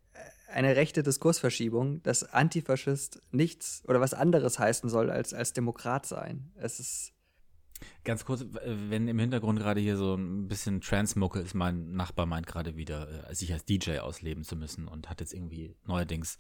[0.52, 6.52] eine rechte Diskursverschiebung, dass Antifaschist nichts oder was anderes heißen soll als, als Demokrat sein.
[6.58, 7.14] Es ist.
[8.04, 12.48] Ganz kurz, wenn im Hintergrund gerade hier so ein bisschen Transmucke ist, mein Nachbar meint
[12.48, 16.38] gerade wieder, äh, sich als DJ ausleben zu müssen und hat jetzt irgendwie neuerdings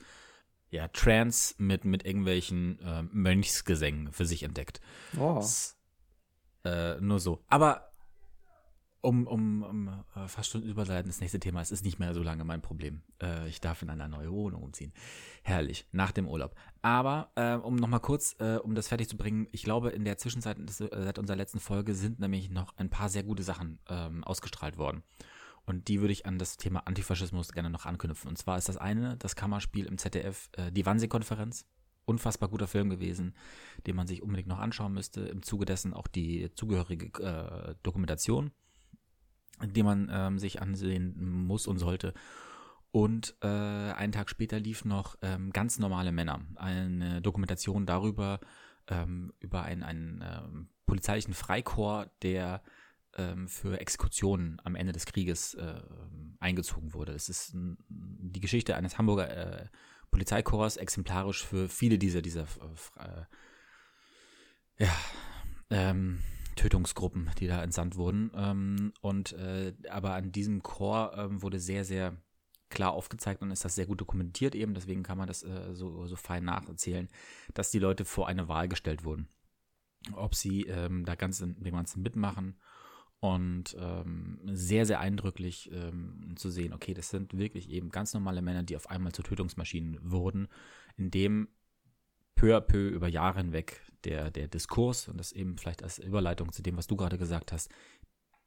[0.69, 4.81] ja, Trance mit, mit irgendwelchen äh, Mönchsgesängen für sich entdeckt.
[5.17, 5.35] Oh.
[5.35, 5.77] Das,
[6.65, 7.43] äh, nur so.
[7.47, 7.91] Aber
[9.01, 12.23] um, um, um äh, fast schon überleiten, das nächste Thema, es ist nicht mehr so
[12.23, 13.01] lange mein Problem.
[13.21, 14.93] Äh, ich darf in eine neue Wohnung umziehen.
[15.43, 16.55] Herrlich, nach dem Urlaub.
[16.81, 20.17] Aber äh, um nochmal kurz, äh, um das fertig zu bringen, ich glaube, in der
[20.17, 24.77] Zwischenzeit, seit unserer letzten Folge, sind nämlich noch ein paar sehr gute Sachen ähm, ausgestrahlt
[24.77, 25.03] worden.
[25.67, 28.29] Und die würde ich an das Thema Antifaschismus gerne noch anknüpfen.
[28.29, 31.65] Und zwar ist das eine, das Kammerspiel im ZDF, äh, die Wannsee-Konferenz.
[32.05, 33.35] Unfassbar guter Film gewesen,
[33.85, 35.21] den man sich unbedingt noch anschauen müsste.
[35.21, 38.51] Im Zuge dessen auch die zugehörige äh, Dokumentation,
[39.63, 42.13] die man ähm, sich ansehen muss und sollte.
[42.91, 48.39] Und äh, einen Tag später lief noch ähm, ganz normale Männer, eine Dokumentation darüber,
[48.87, 52.63] ähm, über einen, einen ähm, polizeilichen Freikorps, der
[53.15, 55.81] ähm, für Exekutionen am Ende des Krieges äh,
[56.39, 57.11] eingezogen wurde.
[57.11, 59.65] Es ist die Geschichte eines Hamburger äh,
[60.11, 62.43] Polizeikorps, exemplarisch für viele dieser, dieser
[62.97, 63.25] äh,
[64.83, 64.95] ja,
[65.69, 66.19] ähm,
[66.57, 68.31] Tötungsgruppen, die da entsandt wurden.
[68.35, 72.17] Ähm, und äh, aber an diesem Chor ähm, wurde sehr, sehr
[72.69, 76.05] klar aufgezeigt und ist das sehr gut dokumentiert eben, deswegen kann man das äh, so,
[76.05, 77.07] so fein nacherzählen,
[77.53, 79.29] dass die Leute vor eine Wahl gestellt wurden.
[80.13, 82.57] Ob sie ähm, da ganz dem Ganzen mitmachen
[83.19, 88.41] und ähm, sehr, sehr eindrücklich ähm, zu sehen, okay, das sind wirklich eben ganz normale
[88.41, 90.47] Männer, die auf einmal zu Tötungsmaschinen wurden,
[90.97, 91.47] indem
[92.37, 96.53] peu à peu über Jahre hinweg der, der Diskurs, und das eben vielleicht als Überleitung
[96.53, 97.69] zu dem, was du gerade gesagt hast,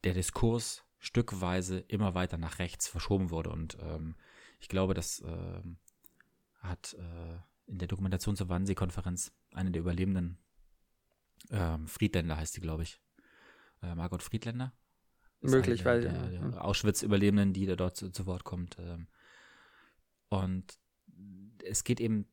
[0.04, 3.50] der Diskurs stückweise immer weiter nach rechts verschoben wurde.
[3.50, 4.16] Und ähm,
[4.58, 5.62] ich glaube, das äh,
[6.60, 10.38] hat äh, in der Dokumentation zur Wannsee-Konferenz eine der Überlebenden,
[11.50, 13.00] äh, Friedländer heißt sie, glaube ich,
[13.82, 14.72] äh, Margot Friedländer,
[15.42, 18.76] Möglich, weil der, der, der Auschwitz-Überlebenden, die da dort zu, zu Wort kommt.
[18.78, 19.06] Ähm,
[20.28, 20.78] und
[21.64, 22.26] es geht eben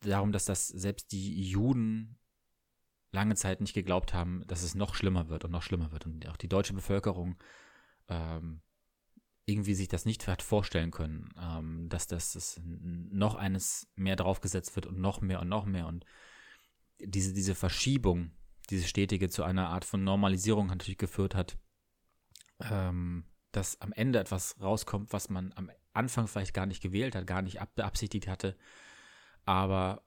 [0.00, 2.18] darum, dass das selbst die Juden
[3.12, 6.06] lange Zeit nicht geglaubt haben, dass es noch schlimmer wird und noch schlimmer wird.
[6.06, 7.36] Und auch die deutsche Bevölkerung
[8.08, 8.60] ähm,
[9.46, 14.76] irgendwie sich das nicht hat vorstellen können, ähm, dass das, das noch eines mehr draufgesetzt
[14.76, 15.86] wird und noch mehr und noch mehr.
[15.86, 16.04] Und
[17.00, 18.32] diese, diese Verschiebung,
[18.68, 21.56] diese stetige zu einer Art von Normalisierung natürlich geführt hat,
[22.60, 27.26] ähm, dass am Ende etwas rauskommt, was man am Anfang vielleicht gar nicht gewählt hat,
[27.26, 28.56] gar nicht beabsichtigt hatte,
[29.48, 30.02] aber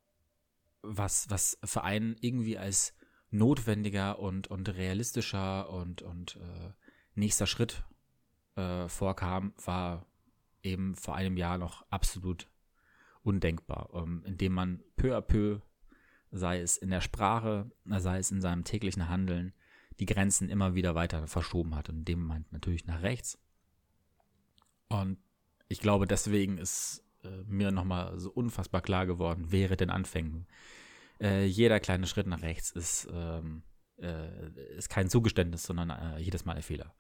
[0.84, 2.94] was, was für einen irgendwie als
[3.32, 6.74] notwendiger und, und realistischer und, und äh,
[7.16, 7.84] nächster Schritt
[8.56, 10.06] äh, vorkam, war
[10.62, 12.48] eben vor einem Jahr noch absolut
[13.24, 15.62] undenkbar, ähm, indem man peu à peu,
[16.30, 19.54] sei es in der Sprache, sei es in seinem täglichen Handeln,
[20.00, 23.40] die Grenzen immer wieder weiter verschoben hat und in dem Moment natürlich nach rechts.
[24.88, 25.18] Und
[25.68, 30.48] ich glaube, deswegen ist äh, mir nochmal so unfassbar klar geworden, wäre den Anfängen.
[31.20, 33.64] Äh, jeder kleine Schritt nach rechts ist, ähm,
[33.98, 36.94] äh, ist kein Zugeständnis, sondern äh, jedes Mal ein Fehler.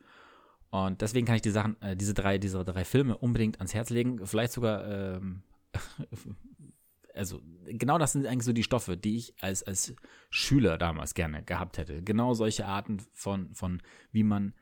[0.69, 3.89] Und deswegen kann ich die Sachen, äh, diese drei, diese drei Filme unbedingt ans Herz
[3.89, 4.25] legen.
[4.25, 5.43] Vielleicht sogar, ähm,
[7.13, 9.93] also genau das sind eigentlich so die Stoffe, die ich als als
[10.29, 12.01] Schüler damals gerne gehabt hätte.
[12.03, 14.53] Genau solche Arten von von wie man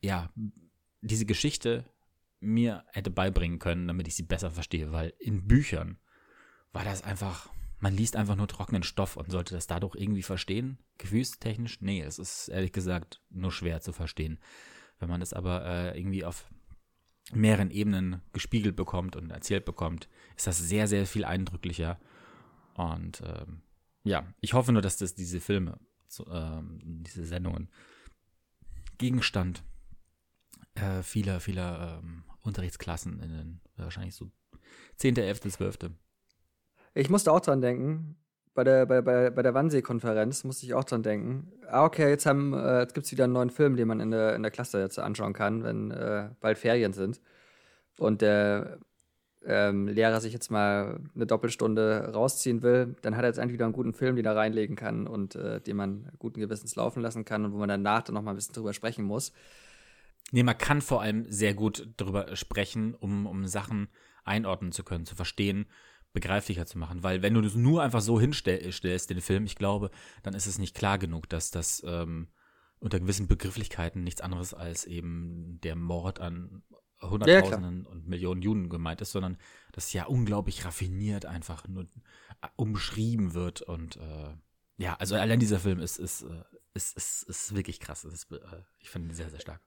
[0.00, 0.30] ja
[1.00, 1.84] diese Geschichte
[2.40, 5.98] mir hätte beibringen können, damit ich sie besser verstehe, weil in Büchern
[6.72, 10.78] war das einfach, man liest einfach nur trockenen Stoff und sollte das dadurch irgendwie verstehen.
[10.98, 14.38] Gefühlstechnisch, nee, es ist ehrlich gesagt nur schwer zu verstehen.
[14.98, 16.48] Wenn man es aber äh, irgendwie auf
[17.32, 22.00] mehreren Ebenen gespiegelt bekommt und erzählt bekommt, ist das sehr, sehr viel eindrücklicher.
[22.74, 23.62] Und ähm,
[24.04, 27.68] ja, ich hoffe nur, dass das diese Filme, so, ähm, diese Sendungen
[28.96, 29.62] Gegenstand
[30.74, 34.30] äh, vieler, vieler ähm, Unterrichtsklassen in den wahrscheinlich so
[34.96, 35.78] 10., 11., 12.
[36.94, 38.16] Ich musste auch dran denken,
[38.54, 41.52] bei der, bei, bei, bei der Wannsee-Konferenz musste ich auch dran denken.
[41.68, 44.34] Ah, okay, jetzt, äh, jetzt gibt es wieder einen neuen Film, den man in der,
[44.34, 47.20] in der Klasse jetzt anschauen kann, wenn äh, bald Ferien sind.
[47.98, 48.78] Und der
[49.44, 53.64] ähm, Lehrer sich jetzt mal eine Doppelstunde rausziehen will, dann hat er jetzt eigentlich wieder
[53.64, 57.24] einen guten Film, den er reinlegen kann und äh, den man guten Gewissens laufen lassen
[57.24, 59.32] kann und wo man danach dann noch mal ein bisschen drüber sprechen muss.
[60.30, 63.88] Nee, man kann vor allem sehr gut darüber sprechen, um, um Sachen
[64.24, 65.66] einordnen zu können, zu verstehen,
[66.12, 67.02] begreiflicher zu machen.
[67.02, 69.90] Weil wenn du das nur einfach so hinstellst, den Film, ich glaube,
[70.22, 72.28] dann ist es nicht klar genug, dass das ähm,
[72.78, 76.62] unter gewissen Begrifflichkeiten nichts anderes als eben der Mord an
[77.00, 79.38] Hunderttausenden ja, und Millionen Juden gemeint ist, sondern
[79.72, 84.34] das ja unglaublich raffiniert einfach nur äh, umschrieben wird und äh,
[84.78, 88.04] ja, also allein dieser Film ist ist äh, ist ist, ist wirklich krass.
[88.04, 88.38] Ist, äh,
[88.78, 89.60] ich finde ihn sehr sehr stark.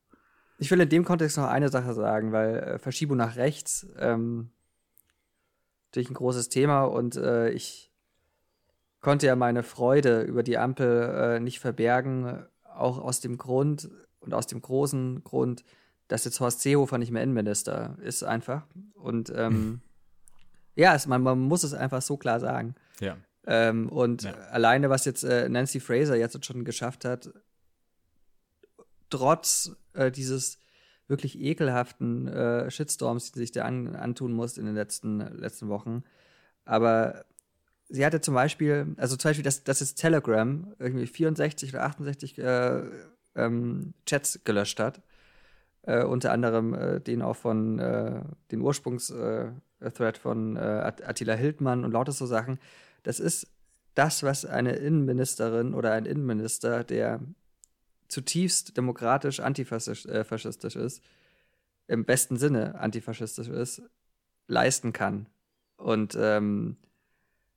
[0.62, 4.52] Ich will in dem Kontext noch eine Sache sagen, weil äh, Verschiebung nach rechts ähm,
[5.88, 7.92] natürlich ein großes Thema und äh, ich
[9.00, 12.46] konnte ja meine Freude über die Ampel äh, nicht verbergen,
[12.76, 13.90] auch aus dem Grund
[14.20, 15.64] und aus dem großen Grund,
[16.08, 18.68] dass jetzt Horst Seehofer nicht mehr Innenminister ist einfach.
[18.94, 19.82] Und ähm,
[20.76, 22.76] ja, es, man, man muss es einfach so klar sagen.
[23.00, 23.18] Ja.
[23.48, 24.34] Ähm, und ja.
[24.52, 27.32] alleine, was jetzt äh, Nancy Fraser jetzt schon geschafft hat,
[29.10, 30.60] trotz äh, dieses
[31.08, 36.04] wirklich ekelhaften äh, Shitstorms, die sich da an, antun muss in den letzten, letzten Wochen.
[36.66, 37.26] Aber
[37.90, 42.40] sie hatte zum Beispiel, also zum Beispiel, das, das ist Telegram, irgendwie 64 oder 68
[42.40, 42.82] äh,
[43.36, 45.02] ähm, Chats gelöscht hat.
[45.84, 48.22] Äh, unter anderem äh, den auch von äh,
[48.52, 52.60] den Ursprungs-Thread äh, von äh, Attila Hildmann und lauter so Sachen.
[53.04, 53.48] Das ist
[53.96, 57.20] das, was eine Innenministerin oder ein Innenminister, der
[58.12, 61.02] zutiefst demokratisch antifaschistisch äh, ist,
[61.88, 63.82] im besten Sinne antifaschistisch ist,
[64.48, 65.28] leisten kann.
[65.78, 66.78] Und ähm,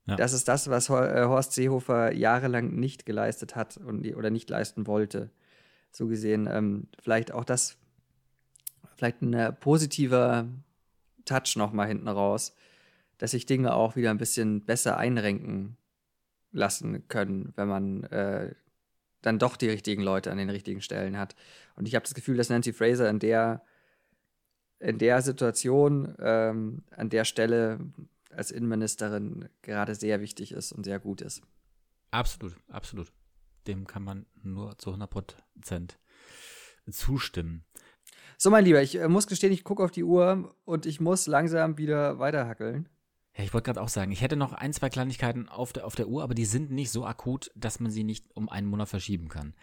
[0.07, 0.16] ja.
[0.16, 4.86] das ist das, was äh, Horst Seehofer jahrelang nicht geleistet hat und, oder nicht leisten
[4.86, 5.30] wollte.
[5.90, 7.76] So gesehen, ähm, vielleicht auch das,
[8.96, 10.46] vielleicht ein positiver
[11.24, 12.55] Touch noch mal hinten raus,
[13.18, 15.76] dass sich Dinge auch wieder ein bisschen besser einrenken
[16.52, 18.55] lassen können, wenn man äh,
[19.25, 21.35] dann doch die richtigen Leute an den richtigen Stellen hat.
[21.77, 23.62] Und ich habe das Gefühl, dass Nancy Fraser in der,
[24.79, 27.81] in der Situation, ähm, an der Stelle
[28.31, 31.43] als Innenministerin gerade sehr wichtig ist und sehr gut ist.
[32.11, 33.12] Absolut, absolut.
[33.66, 35.99] Dem kann man nur zu 100 Prozent
[36.91, 37.64] zustimmen.
[38.37, 41.27] So, mein Lieber, ich äh, muss gestehen, ich gucke auf die Uhr und ich muss
[41.27, 42.91] langsam wieder weiterhackeln.
[43.37, 45.97] Ja, ich wollte gerade auch sagen, ich hätte noch ein, zwei Kleinigkeiten auf der, auf
[45.97, 48.89] der Uhr, aber die sind nicht so akut, dass man sie nicht um einen Monat
[48.89, 49.55] verschieben kann.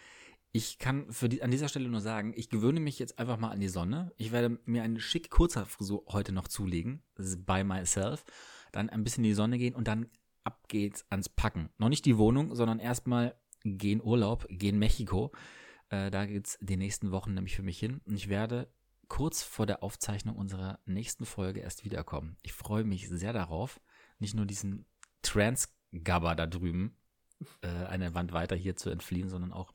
[0.51, 3.51] Ich kann für die, an dieser Stelle nur sagen, ich gewöhne mich jetzt einfach mal
[3.51, 4.11] an die Sonne.
[4.17, 8.25] Ich werde mir eine schick kurzer Frisur heute noch zulegen, by myself,
[8.73, 10.09] dann ein bisschen in die Sonne gehen und dann
[10.43, 11.69] ab geht's ans Packen.
[11.77, 15.31] Noch nicht die Wohnung, sondern erstmal gehen Urlaub, gehen Mexiko.
[15.89, 18.01] Äh, da geht's die nächsten Wochen nämlich für mich hin.
[18.05, 18.67] Und ich werde
[19.11, 22.37] kurz vor der Aufzeichnung unserer nächsten Folge erst wiederkommen.
[22.43, 23.81] Ich freue mich sehr darauf,
[24.19, 24.85] nicht nur diesen
[25.21, 26.95] Trans-Gabber da drüben
[27.61, 29.73] äh, eine Wand weiter hier zu entfliehen, sondern auch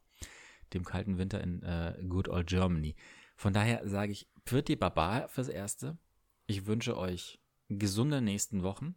[0.72, 2.96] dem kalten Winter in äh, Good Old Germany.
[3.36, 5.98] Von daher sage ich, Pfirti Baba fürs Erste.
[6.46, 8.94] Ich wünsche euch gesunde nächsten Wochen.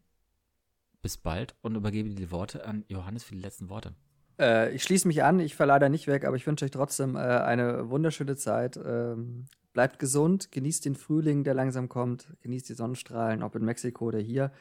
[1.02, 3.94] Bis bald und übergebe die Worte an Johannes für die letzten Worte.
[4.40, 7.18] Äh, ich schließe mich an, ich fahre leider nicht weg, aber ich wünsche euch trotzdem
[7.18, 8.78] äh, eine wunderschöne Zeit.
[8.78, 14.08] Ähm, bleibt gesund, genießt den Frühling, der langsam kommt, genießt die Sonnenstrahlen, ob in Mexiko
[14.08, 14.52] oder hier.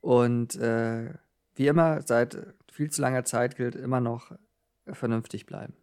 [0.00, 1.14] Und äh,
[1.54, 4.32] wie immer, seit viel zu langer Zeit gilt immer noch
[4.86, 5.74] vernünftig bleiben.